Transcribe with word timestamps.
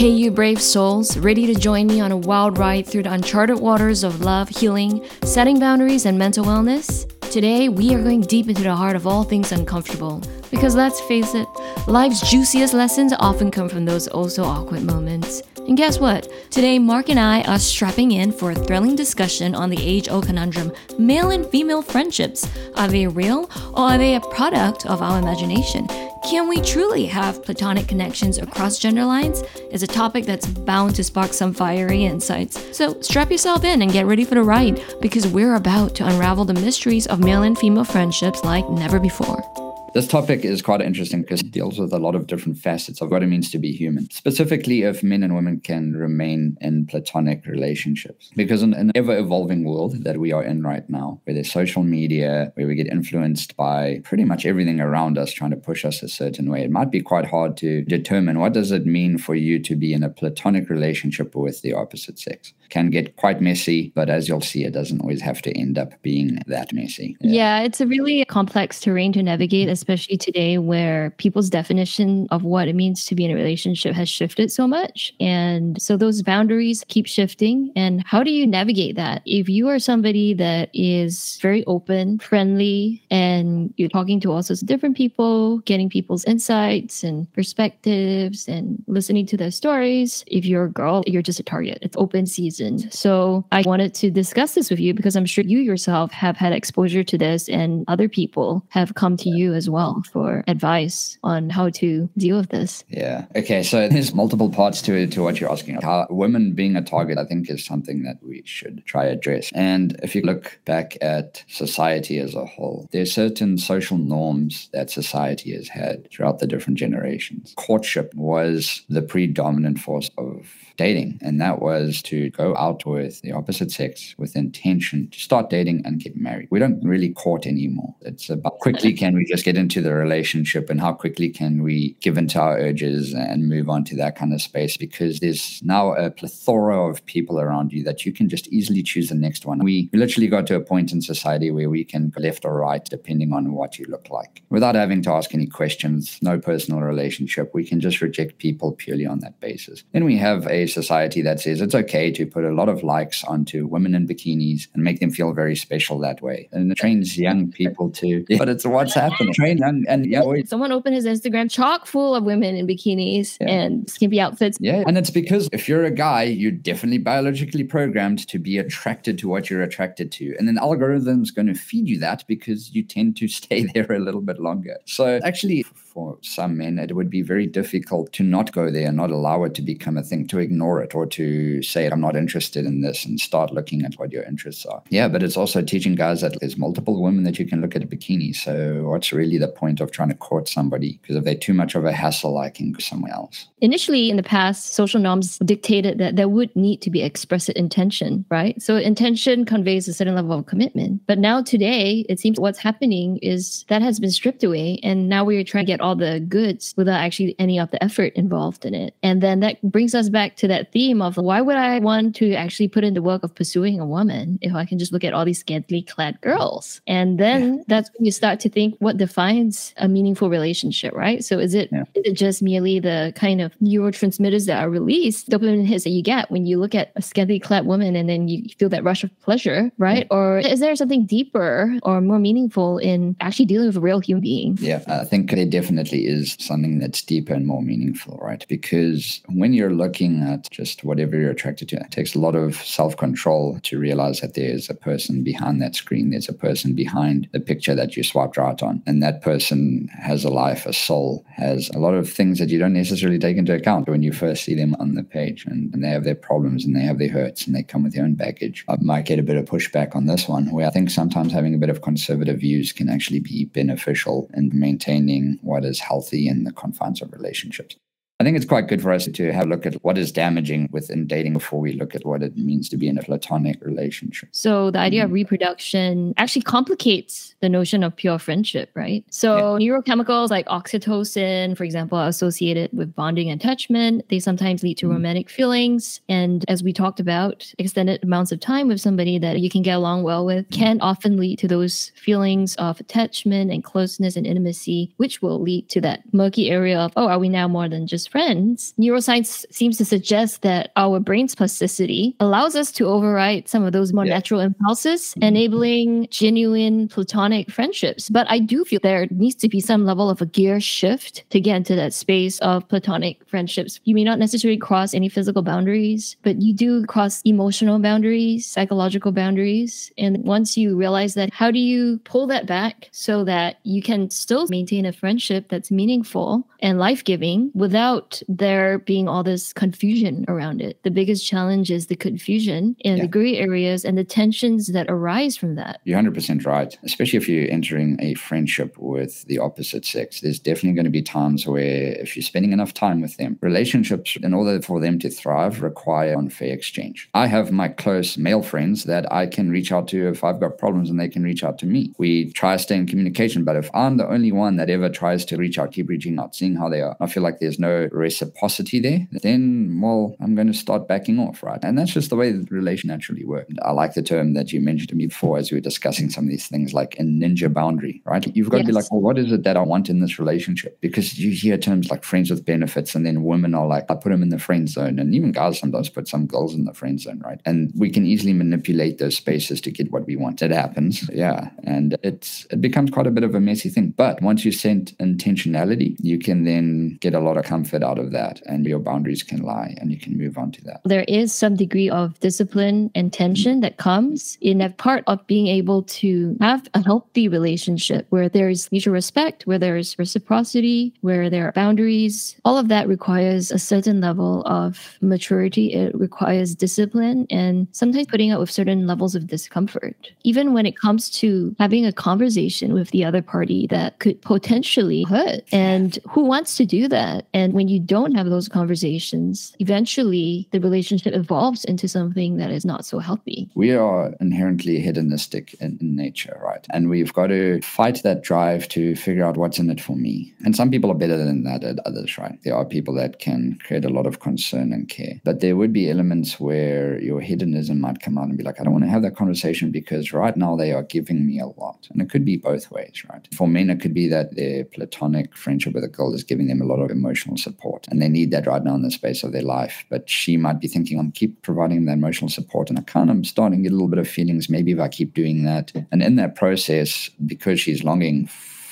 Hey, 0.00 0.08
you 0.08 0.30
brave 0.30 0.62
souls, 0.62 1.18
ready 1.18 1.44
to 1.44 1.54
join 1.54 1.86
me 1.86 2.00
on 2.00 2.10
a 2.10 2.16
wild 2.16 2.56
ride 2.56 2.86
through 2.86 3.02
the 3.02 3.12
uncharted 3.12 3.60
waters 3.60 4.02
of 4.02 4.22
love, 4.22 4.48
healing, 4.48 5.06
setting 5.24 5.60
boundaries, 5.60 6.06
and 6.06 6.18
mental 6.18 6.42
wellness? 6.42 7.06
Today, 7.30 7.68
we 7.68 7.94
are 7.94 8.02
going 8.02 8.22
deep 8.22 8.48
into 8.48 8.62
the 8.62 8.74
heart 8.74 8.96
of 8.96 9.06
all 9.06 9.24
things 9.24 9.52
uncomfortable. 9.52 10.22
Because 10.50 10.74
let's 10.74 11.02
face 11.02 11.34
it, 11.34 11.46
life's 11.86 12.30
juiciest 12.30 12.72
lessons 12.72 13.12
often 13.18 13.50
come 13.50 13.68
from 13.68 13.84
those 13.84 14.08
oh 14.12 14.26
so 14.26 14.44
awkward 14.44 14.84
moments. 14.84 15.42
And 15.68 15.76
guess 15.76 15.98
what? 16.00 16.28
Today, 16.50 16.78
Marc 16.78 17.08
and 17.08 17.20
I 17.20 17.42
are 17.42 17.58
strapping 17.58 18.12
in 18.12 18.32
for 18.32 18.50
a 18.50 18.54
thrilling 18.54 18.96
discussion 18.96 19.54
on 19.54 19.70
the 19.70 19.80
age 19.80 20.08
old 20.08 20.26
conundrum 20.26 20.72
male 20.98 21.30
and 21.30 21.46
female 21.46 21.82
friendships. 21.82 22.48
Are 22.76 22.88
they 22.88 23.06
real 23.06 23.50
or 23.74 23.90
are 23.90 23.98
they 23.98 24.16
a 24.16 24.20
product 24.20 24.86
of 24.86 25.02
our 25.02 25.18
imagination? 25.18 25.86
Can 26.24 26.48
we 26.48 26.60
truly 26.60 27.06
have 27.06 27.42
platonic 27.42 27.88
connections 27.88 28.38
across 28.38 28.78
gender 28.78 29.04
lines? 29.04 29.42
Is 29.70 29.82
a 29.82 29.86
topic 29.86 30.26
that's 30.26 30.46
bound 30.46 30.94
to 30.96 31.04
spark 31.04 31.32
some 31.32 31.54
fiery 31.54 32.04
insights. 32.04 32.76
So 32.76 33.00
strap 33.00 33.30
yourself 33.30 33.64
in 33.64 33.82
and 33.82 33.92
get 33.92 34.06
ready 34.06 34.24
for 34.24 34.34
the 34.34 34.42
ride 34.42 34.82
because 35.00 35.26
we're 35.26 35.54
about 35.54 35.94
to 35.96 36.06
unravel 36.06 36.44
the 36.44 36.54
mysteries 36.54 37.06
of 37.06 37.20
male 37.20 37.42
and 37.42 37.56
female 37.56 37.84
friendships 37.84 38.44
like 38.44 38.68
never 38.68 38.98
before. 38.98 39.69
This 39.92 40.06
topic 40.06 40.44
is 40.44 40.62
quite 40.62 40.80
interesting 40.80 41.22
because 41.22 41.40
it 41.40 41.50
deals 41.50 41.80
with 41.80 41.92
a 41.92 41.98
lot 41.98 42.14
of 42.14 42.28
different 42.28 42.58
facets 42.58 43.00
of 43.00 43.10
what 43.10 43.24
it 43.24 43.26
means 43.26 43.50
to 43.50 43.58
be 43.58 43.72
human, 43.72 44.08
specifically 44.10 44.82
if 44.82 45.02
men 45.02 45.24
and 45.24 45.34
women 45.34 45.58
can 45.58 45.94
remain 45.94 46.56
in 46.60 46.86
platonic 46.86 47.44
relationships. 47.44 48.30
Because 48.36 48.62
in 48.62 48.72
an 48.72 48.92
ever 48.94 49.18
evolving 49.18 49.64
world 49.64 50.04
that 50.04 50.18
we 50.18 50.30
are 50.30 50.44
in 50.44 50.62
right 50.62 50.88
now, 50.88 51.20
where 51.24 51.34
there's 51.34 51.50
social 51.50 51.82
media, 51.82 52.52
where 52.54 52.68
we 52.68 52.76
get 52.76 52.86
influenced 52.86 53.56
by 53.56 54.00
pretty 54.04 54.24
much 54.24 54.46
everything 54.46 54.80
around 54.80 55.18
us 55.18 55.32
trying 55.32 55.50
to 55.50 55.56
push 55.56 55.84
us 55.84 56.04
a 56.04 56.08
certain 56.08 56.48
way, 56.48 56.62
it 56.62 56.70
might 56.70 56.92
be 56.92 57.00
quite 57.00 57.26
hard 57.26 57.56
to 57.56 57.82
determine 57.82 58.38
what 58.38 58.52
does 58.52 58.70
it 58.70 58.86
mean 58.86 59.18
for 59.18 59.34
you 59.34 59.58
to 59.58 59.74
be 59.74 59.92
in 59.92 60.04
a 60.04 60.08
platonic 60.08 60.70
relationship 60.70 61.34
with 61.34 61.62
the 61.62 61.72
opposite 61.72 62.16
sex. 62.16 62.52
Can 62.68 62.90
get 62.90 63.16
quite 63.16 63.40
messy, 63.40 63.90
but 63.96 64.08
as 64.08 64.28
you'll 64.28 64.40
see, 64.40 64.64
it 64.64 64.72
doesn't 64.72 65.00
always 65.00 65.20
have 65.20 65.42
to 65.42 65.58
end 65.58 65.76
up 65.76 66.00
being 66.02 66.38
that 66.46 66.72
messy. 66.72 67.16
Yeah, 67.20 67.58
yeah 67.58 67.62
it's 67.62 67.80
a 67.80 67.86
really 67.88 68.24
complex 68.26 68.78
terrain 68.78 69.12
to 69.14 69.22
navigate 69.24 69.68
especially 69.80 70.18
today 70.18 70.58
where 70.58 71.10
people's 71.16 71.48
definition 71.48 72.28
of 72.30 72.42
what 72.42 72.68
it 72.68 72.74
means 72.74 73.06
to 73.06 73.14
be 73.14 73.24
in 73.24 73.30
a 73.30 73.34
relationship 73.34 73.94
has 73.94 74.10
shifted 74.10 74.52
so 74.52 74.68
much. 74.68 75.14
And 75.18 75.80
so 75.80 75.96
those 75.96 76.22
boundaries 76.22 76.84
keep 76.88 77.06
shifting. 77.06 77.72
And 77.74 78.04
how 78.06 78.22
do 78.22 78.30
you 78.30 78.46
navigate 78.46 78.96
that? 78.96 79.22
If 79.24 79.48
you 79.48 79.68
are 79.68 79.78
somebody 79.78 80.34
that 80.34 80.68
is 80.74 81.38
very 81.40 81.64
open, 81.64 82.18
friendly, 82.18 83.02
and 83.10 83.72
you're 83.78 83.88
talking 83.88 84.20
to 84.20 84.32
all 84.32 84.42
sorts 84.42 84.60
of 84.60 84.68
different 84.68 84.98
people, 84.98 85.60
getting 85.60 85.88
people's 85.88 86.26
insights 86.26 87.02
and 87.02 87.32
perspectives 87.32 88.46
and 88.48 88.84
listening 88.86 89.24
to 89.26 89.36
their 89.38 89.50
stories, 89.50 90.24
if 90.26 90.44
you're 90.44 90.64
a 90.64 90.70
girl, 90.70 91.02
you're 91.06 91.22
just 91.22 91.40
a 91.40 91.42
target. 91.42 91.78
It's 91.80 91.96
open 91.96 92.26
season. 92.26 92.90
So 92.90 93.46
I 93.50 93.62
wanted 93.64 93.94
to 93.94 94.10
discuss 94.10 94.54
this 94.54 94.68
with 94.68 94.80
you 94.80 94.92
because 94.92 95.16
I'm 95.16 95.24
sure 95.24 95.44
you 95.44 95.58
yourself 95.58 96.12
have 96.12 96.36
had 96.36 96.52
exposure 96.52 97.02
to 97.04 97.16
this 97.16 97.48
and 97.48 97.84
other 97.88 98.08
people 98.08 98.62
have 98.68 98.94
come 98.94 99.16
to 99.16 99.30
you 99.30 99.54
as 99.54 99.69
well 99.70 100.02
for 100.12 100.44
advice 100.46 101.18
on 101.22 101.50
how 101.50 101.70
to 101.70 102.08
deal 102.16 102.38
with 102.38 102.50
this. 102.50 102.84
Yeah. 102.88 103.26
Okay. 103.36 103.62
So 103.62 103.88
there's 103.88 104.14
multiple 104.14 104.50
parts 104.50 104.82
to 104.82 105.06
to 105.06 105.22
what 105.22 105.40
you're 105.40 105.50
asking. 105.50 105.80
How 105.82 106.06
women 106.10 106.52
being 106.52 106.76
a 106.76 106.82
target, 106.82 107.18
I 107.18 107.24
think, 107.24 107.50
is 107.50 107.64
something 107.64 108.02
that 108.02 108.18
we 108.22 108.42
should 108.44 108.82
try 108.86 109.04
address. 109.06 109.50
And 109.54 109.98
if 110.02 110.14
you 110.14 110.22
look 110.22 110.58
back 110.64 110.96
at 111.00 111.44
society 111.48 112.18
as 112.18 112.34
a 112.34 112.46
whole, 112.46 112.88
there's 112.92 113.12
certain 113.12 113.58
social 113.58 113.98
norms 113.98 114.68
that 114.72 114.90
society 114.90 115.54
has 115.54 115.68
had 115.68 116.10
throughout 116.10 116.38
the 116.38 116.46
different 116.46 116.78
generations. 116.78 117.54
Courtship 117.56 118.12
was 118.14 118.82
the 118.88 119.02
predominant 119.02 119.78
force 119.78 120.10
of 120.18 120.46
dating, 120.76 121.18
and 121.20 121.40
that 121.40 121.60
was 121.60 122.02
to 122.02 122.30
go 122.30 122.56
out 122.56 122.86
with 122.86 123.20
the 123.20 123.32
opposite 123.32 123.70
sex 123.70 124.14
with 124.16 124.34
intention 124.36 125.08
to 125.10 125.18
start 125.20 125.50
dating 125.50 125.82
and 125.84 126.00
get 126.00 126.16
married. 126.16 126.48
We 126.50 126.58
don't 126.58 126.82
really 126.82 127.10
court 127.10 127.46
anymore. 127.46 127.94
It's 128.00 128.30
about 128.30 128.58
quickly 128.60 128.92
can 128.92 129.14
we 129.14 129.24
just 129.24 129.44
get 129.44 129.56
into 129.60 129.80
the 129.80 129.94
relationship 129.94 130.70
and 130.70 130.80
how 130.80 130.92
quickly 130.92 131.28
can 131.28 131.62
we 131.62 131.96
give 132.00 132.18
into 132.18 132.40
our 132.40 132.58
urges 132.58 133.14
and 133.14 133.48
move 133.48 133.68
on 133.68 133.84
to 133.84 133.96
that 133.96 134.16
kind 134.16 134.32
of 134.32 134.42
space 134.42 134.76
because 134.76 135.20
there's 135.20 135.60
now 135.62 135.92
a 135.92 136.10
plethora 136.10 136.88
of 136.88 137.04
people 137.06 137.38
around 137.38 137.72
you 137.72 137.84
that 137.84 138.04
you 138.04 138.12
can 138.12 138.28
just 138.28 138.48
easily 138.48 138.82
choose 138.82 139.08
the 139.08 139.14
next 139.14 139.46
one. 139.46 139.58
We 139.60 139.88
literally 139.92 140.26
got 140.26 140.46
to 140.48 140.56
a 140.56 140.60
point 140.60 140.92
in 140.92 141.02
society 141.02 141.50
where 141.50 141.70
we 141.70 141.84
can 141.84 142.10
go 142.10 142.20
left 142.20 142.44
or 142.44 142.58
right 142.58 142.84
depending 142.84 143.32
on 143.32 143.52
what 143.52 143.78
you 143.78 143.84
look 143.88 144.10
like 144.10 144.42
without 144.50 144.74
having 144.74 145.02
to 145.02 145.10
ask 145.12 145.34
any 145.34 145.46
questions, 145.46 146.18
no 146.22 146.40
personal 146.40 146.80
relationship. 146.80 147.52
We 147.54 147.64
can 147.64 147.80
just 147.80 148.00
reject 148.00 148.38
people 148.38 148.72
purely 148.72 149.06
on 149.06 149.20
that 149.20 149.38
basis. 149.40 149.84
Then 149.92 150.04
we 150.04 150.16
have 150.16 150.46
a 150.46 150.66
society 150.66 151.22
that 151.22 151.40
says 151.40 151.60
it's 151.60 151.74
okay 151.74 152.10
to 152.12 152.26
put 152.26 152.44
a 152.44 152.52
lot 152.52 152.68
of 152.68 152.82
likes 152.82 153.22
onto 153.24 153.66
women 153.66 153.94
in 153.94 154.08
bikinis 154.08 154.68
and 154.74 154.82
make 154.82 155.00
them 155.00 155.10
feel 155.10 155.32
very 155.32 155.56
special 155.56 155.98
that 156.00 156.22
way. 156.22 156.48
And 156.52 156.72
it 156.72 156.78
trains 156.78 157.18
young 157.18 157.52
people 157.52 157.90
to, 157.92 158.24
but 158.38 158.48
it's 158.48 158.64
what's 158.64 158.94
happening. 158.94 159.34
Young 159.58 159.84
and 159.88 160.06
young 160.06 160.24
boys. 160.24 160.48
Someone 160.48 160.72
opened 160.72 160.94
his 160.94 161.06
Instagram 161.06 161.50
chock 161.50 161.86
full 161.86 162.14
of 162.14 162.24
women 162.24 162.56
in 162.56 162.66
bikinis 162.66 163.36
yeah. 163.40 163.48
and 163.48 163.88
skimpy 163.90 164.20
outfits. 164.20 164.58
Yeah. 164.60 164.84
And 164.86 164.96
it's 164.96 165.10
because 165.10 165.48
if 165.52 165.68
you're 165.68 165.84
a 165.84 165.90
guy, 165.90 166.24
you're 166.24 166.50
definitely 166.50 166.98
biologically 166.98 167.64
programmed 167.64 168.26
to 168.28 168.38
be 168.38 168.58
attracted 168.58 169.18
to 169.18 169.28
what 169.28 169.50
you're 169.50 169.62
attracted 169.62 170.12
to. 170.12 170.34
And 170.38 170.46
then 170.46 170.58
algorithm's 170.58 171.30
going 171.30 171.48
to 171.48 171.54
feed 171.54 171.88
you 171.88 171.98
that 172.00 172.24
because 172.26 172.74
you 172.74 172.82
tend 172.82 173.16
to 173.18 173.28
stay 173.40 173.66
there 173.74 173.90
a 173.92 173.98
little 173.98 174.20
bit 174.20 174.40
longer. 174.40 174.76
So 174.86 175.20
actually, 175.24 175.64
for 175.92 176.18
some 176.22 176.56
men, 176.56 176.78
it 176.78 176.94
would 176.94 177.10
be 177.10 177.22
very 177.22 177.46
difficult 177.46 178.12
to 178.12 178.22
not 178.22 178.52
go 178.52 178.70
there 178.70 178.88
and 178.88 178.96
not 178.96 179.10
allow 179.10 179.44
it 179.44 179.54
to 179.54 179.62
become 179.62 179.96
a 179.96 180.02
thing, 180.02 180.26
to 180.28 180.38
ignore 180.38 180.82
it 180.82 180.94
or 180.94 181.06
to 181.06 181.62
say, 181.62 181.86
I'm 181.86 182.00
not 182.00 182.16
interested 182.16 182.64
in 182.64 182.80
this 182.80 183.04
and 183.04 183.18
start 183.18 183.52
looking 183.52 183.84
at 183.84 183.94
what 183.94 184.12
your 184.12 184.22
interests 184.24 184.64
are. 184.66 184.82
Yeah, 184.88 185.08
but 185.08 185.22
it's 185.22 185.36
also 185.36 185.62
teaching 185.62 185.94
guys 185.94 186.20
that 186.20 186.38
there's 186.40 186.56
multiple 186.56 187.02
women 187.02 187.24
that 187.24 187.38
you 187.38 187.46
can 187.46 187.60
look 187.60 187.74
at 187.74 187.82
a 187.82 187.86
bikini. 187.86 188.34
So 188.34 188.88
what's 188.88 189.12
really 189.12 189.38
the 189.38 189.48
point 189.48 189.80
of 189.80 189.90
trying 189.90 190.10
to 190.10 190.14
court 190.14 190.48
somebody? 190.48 190.98
Because 191.02 191.16
if 191.16 191.24
they're 191.24 191.34
too 191.34 191.54
much 191.54 191.74
of 191.74 191.84
a 191.84 191.92
hassle, 191.92 192.38
I 192.38 192.50
can 192.50 192.72
go 192.72 192.78
somewhere 192.78 193.12
else. 193.12 193.48
Initially, 193.60 194.10
in 194.10 194.16
the 194.16 194.22
past, 194.22 194.74
social 194.74 195.00
norms 195.00 195.38
dictated 195.38 195.98
that 195.98 196.16
there 196.16 196.28
would 196.28 196.54
need 196.54 196.82
to 196.82 196.90
be 196.90 197.02
explicit 197.02 197.56
intention, 197.56 198.24
right? 198.30 198.60
So 198.62 198.76
intention 198.76 199.44
conveys 199.44 199.88
a 199.88 199.94
certain 199.94 200.14
level 200.14 200.38
of 200.38 200.46
commitment. 200.46 201.02
But 201.06 201.18
now 201.18 201.42
today, 201.42 202.06
it 202.08 202.20
seems 202.20 202.38
what's 202.38 202.58
happening 202.58 203.18
is 203.18 203.64
that 203.68 203.82
has 203.82 203.98
been 203.98 204.10
stripped 204.10 204.44
away. 204.44 204.78
And 204.82 205.08
now 205.08 205.24
we're 205.24 205.44
trying 205.44 205.66
to 205.66 205.72
get 205.72 205.79
all 205.80 205.96
the 205.96 206.20
goods 206.20 206.74
without 206.76 207.00
actually 207.00 207.34
any 207.38 207.58
of 207.58 207.70
the 207.70 207.82
effort 207.82 208.12
involved 208.14 208.64
in 208.64 208.74
it. 208.74 208.94
And 209.02 209.22
then 209.22 209.40
that 209.40 209.60
brings 209.62 209.94
us 209.94 210.08
back 210.08 210.36
to 210.36 210.48
that 210.48 210.72
theme 210.72 211.02
of 211.02 211.16
why 211.16 211.40
would 211.40 211.56
I 211.56 211.78
want 211.78 212.14
to 212.16 212.34
actually 212.34 212.68
put 212.68 212.84
in 212.84 212.94
the 212.94 213.02
work 213.02 213.22
of 213.22 213.34
pursuing 213.34 213.80
a 213.80 213.86
woman 213.86 214.38
if 214.42 214.54
I 214.54 214.64
can 214.64 214.78
just 214.78 214.92
look 214.92 215.04
at 215.04 215.12
all 215.12 215.24
these 215.24 215.40
scantily 215.40 215.82
clad 215.82 216.20
girls? 216.20 216.80
And 216.86 217.18
then 217.18 217.56
yeah. 217.56 217.62
that's 217.68 217.90
when 217.96 218.04
you 218.04 218.12
start 218.12 218.40
to 218.40 218.48
think 218.48 218.76
what 218.78 218.96
defines 218.96 219.74
a 219.76 219.88
meaningful 219.88 220.30
relationship, 220.30 220.94
right? 220.94 221.24
So 221.24 221.38
is 221.38 221.54
it 221.54 221.70
yeah. 221.72 221.82
is 221.94 222.04
it 222.04 222.12
just 222.14 222.42
merely 222.42 222.80
the 222.80 223.12
kind 223.16 223.40
of 223.40 223.52
neurotransmitters 223.58 224.46
that 224.46 224.62
are 224.62 224.70
released, 224.70 225.28
dopamine 225.30 225.66
hits 225.66 225.84
that 225.84 225.90
you 225.90 226.02
get 226.02 226.30
when 226.30 226.46
you 226.46 226.58
look 226.58 226.74
at 226.74 226.92
a 226.96 227.02
scantily 227.02 227.40
clad 227.40 227.66
woman 227.66 227.96
and 227.96 228.08
then 228.08 228.28
you 228.28 228.48
feel 228.58 228.68
that 228.68 228.84
rush 228.84 229.04
of 229.04 229.20
pleasure, 229.20 229.70
right? 229.78 230.06
Yeah. 230.10 230.16
Or 230.16 230.38
is 230.38 230.60
there 230.60 230.74
something 230.76 231.06
deeper 231.06 231.78
or 231.82 232.00
more 232.00 232.18
meaningful 232.18 232.78
in 232.78 233.16
actually 233.20 233.46
dealing 233.46 233.66
with 233.66 233.76
a 233.76 233.80
real 233.80 234.00
human 234.00 234.20
being? 234.22 234.58
Yeah, 234.60 234.82
I 234.86 235.04
think 235.04 235.30
they 235.30 235.44
definitely 235.44 235.69
definitely 235.70 236.04
is 236.04 236.36
something 236.40 236.80
that's 236.80 237.00
deeper 237.00 237.32
and 237.32 237.46
more 237.46 237.62
meaningful, 237.62 238.18
right? 238.20 238.44
Because 238.48 239.22
when 239.28 239.52
you're 239.52 239.72
looking 239.72 240.20
at 240.20 240.50
just 240.50 240.82
whatever 240.82 241.16
you're 241.16 241.30
attracted 241.30 241.68
to, 241.68 241.76
it 241.76 241.92
takes 241.92 242.16
a 242.16 242.18
lot 242.18 242.34
of 242.34 242.56
self 242.56 242.96
control 242.96 243.60
to 243.62 243.78
realize 243.78 244.20
that 244.20 244.34
there's 244.34 244.68
a 244.68 244.74
person 244.74 245.22
behind 245.22 245.62
that 245.62 245.76
screen, 245.76 246.10
there's 246.10 246.28
a 246.28 246.32
person 246.32 246.74
behind 246.74 247.28
the 247.32 247.38
picture 247.38 247.76
that 247.76 247.96
you 247.96 248.02
swiped 248.02 248.36
right 248.36 248.60
on. 248.64 248.82
And 248.84 249.00
that 249.04 249.22
person 249.22 249.88
has 249.96 250.24
a 250.24 250.28
life, 250.28 250.66
a 250.66 250.72
soul, 250.72 251.24
has 251.28 251.70
a 251.72 251.78
lot 251.78 251.94
of 251.94 252.10
things 252.10 252.40
that 252.40 252.48
you 252.48 252.58
don't 252.58 252.72
necessarily 252.72 253.20
take 253.20 253.36
into 253.36 253.54
account 253.54 253.88
when 253.88 254.02
you 254.02 254.12
first 254.12 254.42
see 254.42 254.56
them 254.56 254.74
on 254.80 254.96
the 254.96 255.04
page. 255.04 255.46
And, 255.46 255.72
and 255.72 255.84
they 255.84 255.90
have 255.90 256.02
their 256.02 256.16
problems 256.16 256.64
and 256.64 256.74
they 256.74 256.80
have 256.80 256.98
their 256.98 257.10
hurts 257.10 257.46
and 257.46 257.54
they 257.54 257.62
come 257.62 257.84
with 257.84 257.94
their 257.94 258.04
own 258.04 258.14
baggage. 258.14 258.64
I 258.68 258.74
might 258.80 259.06
get 259.06 259.20
a 259.20 259.22
bit 259.22 259.36
of 259.36 259.44
pushback 259.44 259.94
on 259.94 260.06
this 260.06 260.26
one, 260.26 260.50
where 260.50 260.66
I 260.66 260.70
think 260.70 260.90
sometimes 260.90 261.32
having 261.32 261.54
a 261.54 261.58
bit 261.58 261.70
of 261.70 261.82
conservative 261.82 262.40
views 262.40 262.72
can 262.72 262.88
actually 262.88 263.20
be 263.20 263.44
beneficial 263.44 264.28
in 264.34 264.50
maintaining 264.52 265.38
what 265.42 265.59
what 265.60 265.68
is 265.68 265.78
healthy 265.78 266.26
in 266.26 266.44
the 266.44 266.52
confines 266.52 267.02
of 267.02 267.12
relationships. 267.12 267.76
I 268.20 268.22
think 268.22 268.36
it's 268.36 268.44
quite 268.44 268.68
good 268.68 268.82
for 268.82 268.92
us 268.92 269.06
to 269.06 269.32
have 269.32 269.46
a 269.46 269.48
look 269.48 269.64
at 269.64 269.82
what 269.82 269.96
is 269.96 270.12
damaging 270.12 270.68
within 270.72 271.06
dating 271.06 271.32
before 271.32 271.58
we 271.58 271.72
look 271.72 271.94
at 271.94 272.04
what 272.04 272.22
it 272.22 272.36
means 272.36 272.68
to 272.68 272.76
be 272.76 272.86
in 272.86 272.98
a 272.98 273.02
platonic 273.02 273.56
relationship. 273.64 274.28
So 274.32 274.70
the 274.70 274.78
idea 274.78 275.04
of 275.04 275.06
mm-hmm. 275.06 275.14
reproduction 275.14 276.12
actually 276.18 276.42
complicates 276.42 277.34
the 277.40 277.48
notion 277.48 277.82
of 277.82 277.96
pure 277.96 278.18
friendship, 278.18 278.70
right? 278.74 279.06
So 279.08 279.56
yeah. 279.56 279.66
neurochemicals 279.66 280.28
like 280.28 280.46
oxytocin, 280.48 281.56
for 281.56 281.64
example, 281.64 281.96
are 281.96 282.08
associated 282.08 282.70
with 282.74 282.94
bonding 282.94 283.30
and 283.30 283.40
attachment. 283.40 284.06
They 284.10 284.18
sometimes 284.20 284.62
lead 284.62 284.76
to 284.78 284.86
mm. 284.86 284.92
romantic 284.92 285.30
feelings. 285.30 286.02
And 286.10 286.44
as 286.46 286.62
we 286.62 286.74
talked 286.74 287.00
about, 287.00 287.50
extended 287.56 288.04
amounts 288.04 288.32
of 288.32 288.40
time 288.40 288.68
with 288.68 288.82
somebody 288.82 289.18
that 289.18 289.40
you 289.40 289.48
can 289.48 289.62
get 289.62 289.76
along 289.76 290.02
well 290.02 290.26
with 290.26 290.46
mm. 290.50 290.52
can 290.52 290.78
often 290.82 291.16
lead 291.16 291.38
to 291.38 291.48
those 291.48 291.90
feelings 291.94 292.54
of 292.56 292.80
attachment 292.80 293.50
and 293.50 293.64
closeness 293.64 294.14
and 294.14 294.26
intimacy, 294.26 294.92
which 294.98 295.22
will 295.22 295.40
lead 295.40 295.70
to 295.70 295.80
that 295.80 296.02
murky 296.12 296.50
area 296.50 296.78
of, 296.78 296.92
oh, 296.96 297.08
are 297.08 297.18
we 297.18 297.30
now 297.30 297.48
more 297.48 297.66
than 297.66 297.86
just 297.86 298.09
friends, 298.10 298.74
neuroscience 298.78 299.46
seems 299.50 299.78
to 299.78 299.84
suggest 299.84 300.42
that 300.42 300.72
our 300.76 300.98
brain's 300.98 301.34
plasticity 301.34 302.16
allows 302.20 302.56
us 302.56 302.72
to 302.72 302.86
override 302.86 303.48
some 303.48 303.62
of 303.62 303.72
those 303.72 303.92
more 303.92 304.04
yeah. 304.04 304.14
natural 304.14 304.40
impulses, 304.40 305.10
mm-hmm. 305.10 305.22
enabling 305.22 306.08
genuine 306.10 306.88
platonic 306.88 307.50
friendships. 307.50 308.10
But 308.10 308.26
I 308.28 308.40
do 308.40 308.64
feel 308.64 308.80
there 308.82 309.06
needs 309.10 309.36
to 309.36 309.48
be 309.48 309.60
some 309.60 309.84
level 309.84 310.10
of 310.10 310.20
a 310.20 310.26
gear 310.26 310.60
shift 310.60 311.24
to 311.30 311.40
get 311.40 311.56
into 311.56 311.76
that 311.76 311.94
space 311.94 312.38
of 312.40 312.68
platonic 312.68 313.26
friendships. 313.28 313.78
You 313.84 313.94
may 313.94 314.04
not 314.04 314.18
necessarily 314.18 314.58
cross 314.58 314.92
any 314.92 315.08
physical 315.08 315.42
boundaries, 315.42 316.16
but 316.22 316.42
you 316.42 316.52
do 316.52 316.84
cross 316.86 317.22
emotional 317.22 317.78
boundaries, 317.78 318.46
psychological 318.46 319.12
boundaries. 319.12 319.92
And 319.96 320.24
once 320.24 320.56
you 320.56 320.76
realize 320.76 321.14
that, 321.14 321.32
how 321.32 321.50
do 321.50 321.58
you 321.58 321.98
pull 322.04 322.26
that 322.26 322.46
back 322.46 322.88
so 322.90 323.24
that 323.24 323.58
you 323.62 323.82
can 323.82 324.10
still 324.10 324.46
maintain 324.48 324.84
a 324.84 324.92
friendship 324.92 325.46
that's 325.48 325.70
meaningful 325.70 326.46
and 326.60 326.78
life 326.78 327.04
giving 327.04 327.50
without 327.54 327.99
there 328.28 328.78
being 328.78 329.08
all 329.08 329.22
this 329.22 329.52
confusion 329.52 330.24
around 330.28 330.60
it? 330.60 330.82
The 330.82 330.90
biggest 330.90 331.26
challenge 331.26 331.70
is 331.70 331.86
the 331.86 331.96
confusion 331.96 332.76
in 332.80 332.96
yeah. 332.96 333.02
the 333.02 333.08
gray 333.08 333.36
areas 333.36 333.84
and 333.84 333.96
the 333.96 334.04
tensions 334.04 334.68
that 334.68 334.86
arise 334.88 335.36
from 335.36 335.54
that. 335.56 335.80
You're 335.84 336.00
100% 336.00 336.46
right, 336.46 336.76
especially 336.84 337.16
if 337.18 337.28
you're 337.28 337.50
entering 337.50 337.96
a 338.00 338.14
friendship 338.14 338.76
with 338.78 339.24
the 339.24 339.38
opposite 339.38 339.84
sex. 339.84 340.20
There's 340.20 340.38
definitely 340.38 340.74
going 340.74 340.84
to 340.84 340.90
be 340.90 341.02
times 341.02 341.46
where, 341.46 341.92
if 341.92 342.16
you're 342.16 342.22
spending 342.22 342.52
enough 342.52 342.74
time 342.74 343.00
with 343.00 343.16
them, 343.16 343.38
relationships, 343.40 344.16
in 344.22 344.34
order 344.34 344.60
for 344.62 344.80
them 344.80 344.98
to 345.00 345.10
thrive, 345.10 345.62
require 345.62 346.16
unfair 346.16 346.52
exchange. 346.52 347.08
I 347.14 347.26
have 347.26 347.52
my 347.52 347.68
close 347.68 348.16
male 348.16 348.42
friends 348.42 348.84
that 348.84 349.10
I 349.12 349.26
can 349.26 349.50
reach 349.50 349.72
out 349.72 349.88
to 349.88 350.08
if 350.08 350.24
I've 350.24 350.40
got 350.40 350.58
problems 350.58 350.90
and 350.90 350.98
they 350.98 351.08
can 351.08 351.22
reach 351.22 351.44
out 351.44 351.58
to 351.58 351.66
me. 351.66 351.92
We 351.98 352.32
try 352.32 352.56
to 352.56 352.62
stay 352.62 352.76
in 352.76 352.86
communication, 352.86 353.44
but 353.44 353.56
if 353.56 353.70
I'm 353.74 353.96
the 353.96 354.08
only 354.08 354.32
one 354.32 354.56
that 354.56 354.70
ever 354.70 354.88
tries 354.88 355.24
to 355.26 355.36
reach 355.36 355.58
out, 355.58 355.72
keep 355.72 355.88
reaching 355.88 356.18
out, 356.18 356.34
seeing 356.34 356.56
how 356.56 356.68
they 356.68 356.80
are, 356.80 356.96
I 357.00 357.06
feel 357.06 357.22
like 357.22 357.40
there's 357.40 357.58
no 357.58 357.88
reciprocity 357.92 358.80
there, 358.80 359.06
then, 359.22 359.80
well, 359.82 360.16
I'm 360.20 360.34
going 360.34 360.46
to 360.46 360.54
start 360.54 360.88
backing 360.88 361.18
off, 361.18 361.42
right? 361.42 361.60
And 361.62 361.78
that's 361.78 361.92
just 361.92 362.10
the 362.10 362.16
way 362.16 362.32
the 362.32 362.46
relation 362.50 362.88
naturally 362.88 363.24
works. 363.24 363.52
I 363.62 363.72
like 363.72 363.94
the 363.94 364.02
term 364.02 364.34
that 364.34 364.52
you 364.52 364.60
mentioned 364.60 364.88
to 364.90 364.96
me 364.96 365.06
before 365.06 365.38
as 365.38 365.50
we 365.50 365.56
were 365.56 365.62
discussing 365.62 366.10
some 366.10 366.24
of 366.24 366.30
these 366.30 366.48
things 366.48 366.72
like 366.72 366.94
a 366.98 367.02
ninja 367.02 367.52
boundary, 367.52 368.02
right? 368.04 368.24
You've 368.34 368.50
got 368.50 368.58
yes. 368.58 368.66
to 368.66 368.72
be 368.72 368.74
like, 368.74 368.90
well, 368.90 369.00
what 369.00 369.18
is 369.18 369.32
it 369.32 369.44
that 369.44 369.56
I 369.56 369.62
want 369.62 369.88
in 369.88 370.00
this 370.00 370.18
relationship? 370.18 370.80
Because 370.80 371.18
you 371.18 371.32
hear 371.32 371.56
terms 371.56 371.90
like 371.90 372.04
friends 372.04 372.30
with 372.30 372.44
benefits, 372.44 372.94
and 372.94 373.04
then 373.04 373.24
women 373.24 373.54
are 373.54 373.66
like, 373.66 373.90
I 373.90 373.94
put 373.94 374.10
them 374.10 374.22
in 374.22 374.28
the 374.28 374.38
friend 374.38 374.68
zone. 374.68 374.98
And 374.98 375.14
even 375.14 375.32
guys 375.32 375.58
sometimes 375.58 375.88
put 375.88 376.08
some 376.08 376.26
girls 376.26 376.54
in 376.54 376.64
the 376.64 376.74
friend 376.74 377.00
zone, 377.00 377.20
right? 377.24 377.40
And 377.44 377.72
we 377.76 377.90
can 377.90 378.06
easily 378.06 378.32
manipulate 378.32 378.98
those 378.98 379.16
spaces 379.16 379.60
to 379.62 379.70
get 379.70 379.90
what 379.90 380.06
we 380.06 380.16
want. 380.16 380.42
It 380.42 380.50
happens. 380.50 381.08
Yeah. 381.12 381.50
And 381.64 381.96
it's 382.02 382.46
it 382.50 382.60
becomes 382.60 382.90
quite 382.90 383.06
a 383.06 383.10
bit 383.10 383.24
of 383.24 383.34
a 383.34 383.40
messy 383.40 383.68
thing. 383.68 383.90
But 383.96 384.20
once 384.22 384.44
you 384.44 384.52
set 384.52 384.96
intentionality, 384.98 385.96
you 386.00 386.18
can 386.18 386.44
then 386.44 386.98
get 387.00 387.14
a 387.14 387.20
lot 387.20 387.36
of 387.36 387.44
comfort 387.44 387.79
out 387.82 387.98
of 387.98 388.12
that 388.12 388.40
and 388.46 388.66
your 388.66 388.78
boundaries 388.78 389.22
can 389.22 389.42
lie 389.42 389.74
and 389.78 389.90
you 389.90 389.98
can 389.98 390.16
move 390.16 390.38
on 390.38 390.52
to 390.52 390.64
that. 390.64 390.80
There 390.84 391.04
is 391.08 391.32
some 391.32 391.56
degree 391.56 391.90
of 391.90 392.18
discipline 392.20 392.90
and 392.94 393.12
tension 393.12 393.60
that 393.60 393.76
comes 393.76 394.38
in 394.40 394.60
a 394.60 394.70
part 394.70 395.04
of 395.06 395.26
being 395.26 395.46
able 395.46 395.82
to 395.84 396.36
have 396.40 396.68
a 396.74 396.82
healthy 396.82 397.28
relationship 397.28 398.06
where 398.10 398.28
there's 398.28 398.70
mutual 398.72 398.94
respect, 398.94 399.46
where 399.46 399.58
there's 399.58 399.98
reciprocity, 399.98 400.94
where 401.00 401.30
there 401.30 401.46
are 401.46 401.52
boundaries. 401.52 402.36
All 402.44 402.58
of 402.58 402.68
that 402.68 402.88
requires 402.88 403.50
a 403.50 403.58
certain 403.58 404.00
level 404.00 404.42
of 404.46 404.98
maturity. 405.00 405.72
It 405.72 405.94
requires 405.94 406.54
discipline 406.54 407.26
and 407.30 407.66
sometimes 407.72 408.06
putting 408.06 408.32
up 408.32 408.40
with 408.40 408.50
certain 408.50 408.86
levels 408.86 409.14
of 409.14 409.26
discomfort. 409.26 410.10
Even 410.24 410.52
when 410.52 410.66
it 410.66 410.76
comes 410.76 411.10
to 411.10 411.54
having 411.58 411.84
a 411.86 411.92
conversation 411.92 412.72
with 412.72 412.90
the 412.90 413.04
other 413.04 413.22
party 413.22 413.66
that 413.68 413.98
could 413.98 414.20
potentially 414.22 415.04
hurt. 415.04 415.42
And 415.52 415.98
who 416.08 416.24
wants 416.24 416.56
to 416.56 416.66
do 416.66 416.88
that? 416.88 417.26
And 417.32 417.52
when 417.60 417.68
you 417.68 417.78
don't 417.78 418.14
have 418.14 418.30
those 418.30 418.48
conversations, 418.48 419.54
eventually 419.58 420.48
the 420.50 420.58
relationship 420.58 421.14
evolves 421.14 421.62
into 421.66 421.86
something 421.86 422.38
that 422.38 422.50
is 422.50 422.64
not 422.64 422.86
so 422.86 423.00
healthy. 423.00 423.50
We 423.54 423.72
are 423.72 424.14
inherently 424.18 424.80
hedonistic 424.80 425.52
in, 425.60 425.76
in 425.78 425.94
nature, 425.94 426.40
right? 426.42 426.66
And 426.70 426.88
we've 426.88 427.12
got 427.12 427.26
to 427.26 427.60
fight 427.60 428.02
that 428.02 428.22
drive 428.22 428.66
to 428.68 428.96
figure 428.96 429.26
out 429.26 429.36
what's 429.36 429.58
in 429.58 429.68
it 429.68 429.78
for 429.78 429.94
me. 429.94 430.32
And 430.42 430.56
some 430.56 430.70
people 430.70 430.90
are 430.90 430.94
better 430.94 431.18
than 431.18 431.44
that 431.44 431.62
at 431.62 431.80
others, 431.84 432.16
right? 432.16 432.42
There 432.44 432.56
are 432.56 432.64
people 432.64 432.94
that 432.94 433.18
can 433.18 433.58
create 433.62 433.84
a 433.84 433.90
lot 433.90 434.06
of 434.06 434.20
concern 434.20 434.72
and 434.72 434.88
care. 434.88 435.20
But 435.22 435.40
there 435.40 435.54
would 435.54 435.74
be 435.74 435.90
elements 435.90 436.40
where 436.40 436.98
your 437.02 437.20
hedonism 437.20 437.78
might 437.78 438.00
come 438.00 438.16
out 438.16 438.28
and 438.28 438.38
be 438.38 438.42
like, 438.42 438.58
I 438.58 438.64
don't 438.64 438.72
want 438.72 438.84
to 438.84 438.90
have 438.90 439.02
that 439.02 439.16
conversation 439.16 439.70
because 439.70 440.14
right 440.14 440.34
now 440.34 440.56
they 440.56 440.72
are 440.72 440.84
giving 440.84 441.26
me 441.26 441.40
a 441.40 441.48
lot. 441.48 441.88
And 441.90 442.00
it 442.00 442.08
could 442.08 442.24
be 442.24 442.38
both 442.38 442.70
ways, 442.70 443.04
right? 443.12 443.28
For 443.34 443.46
men, 443.46 443.68
it 443.68 443.82
could 443.82 443.92
be 443.92 444.08
that 444.08 444.34
their 444.34 444.64
platonic 444.64 445.36
friendship 445.36 445.74
with 445.74 445.84
a 445.84 445.88
girl 445.88 446.14
is 446.14 446.24
giving 446.24 446.46
them 446.46 446.62
a 446.62 446.64
lot 446.64 446.80
of 446.80 446.90
emotional 446.90 447.36
support 447.50 447.86
and 447.88 448.00
they 448.00 448.08
need 448.08 448.30
that 448.30 448.46
right 448.46 448.62
now 448.62 448.74
in 448.74 448.82
the 448.82 448.90
space 448.90 449.22
of 449.22 449.32
their 449.32 449.42
life. 449.42 449.84
But 449.90 450.08
she 450.08 450.36
might 450.36 450.60
be 450.60 450.68
thinking, 450.68 450.98
I'm 450.98 451.12
keep 451.12 451.42
providing 451.42 451.84
that 451.84 451.92
emotional 451.92 452.30
support. 452.30 452.70
And 452.70 452.78
I 452.78 452.82
kind 452.82 453.10
of 453.10 453.16
am 453.16 453.24
starting 453.24 453.58
to 453.58 453.62
get 453.62 453.72
a 453.72 453.76
little 453.76 453.88
bit 453.88 453.98
of 453.98 454.08
feelings. 454.08 454.48
Maybe 454.48 454.72
if 454.72 454.80
I 454.80 454.88
keep 454.88 455.14
doing 455.14 455.44
that. 455.44 455.72
And 455.90 456.02
in 456.02 456.16
that 456.16 456.36
process, 456.36 457.10
because 457.26 457.60
she's 457.60 457.84
longing 457.84 458.28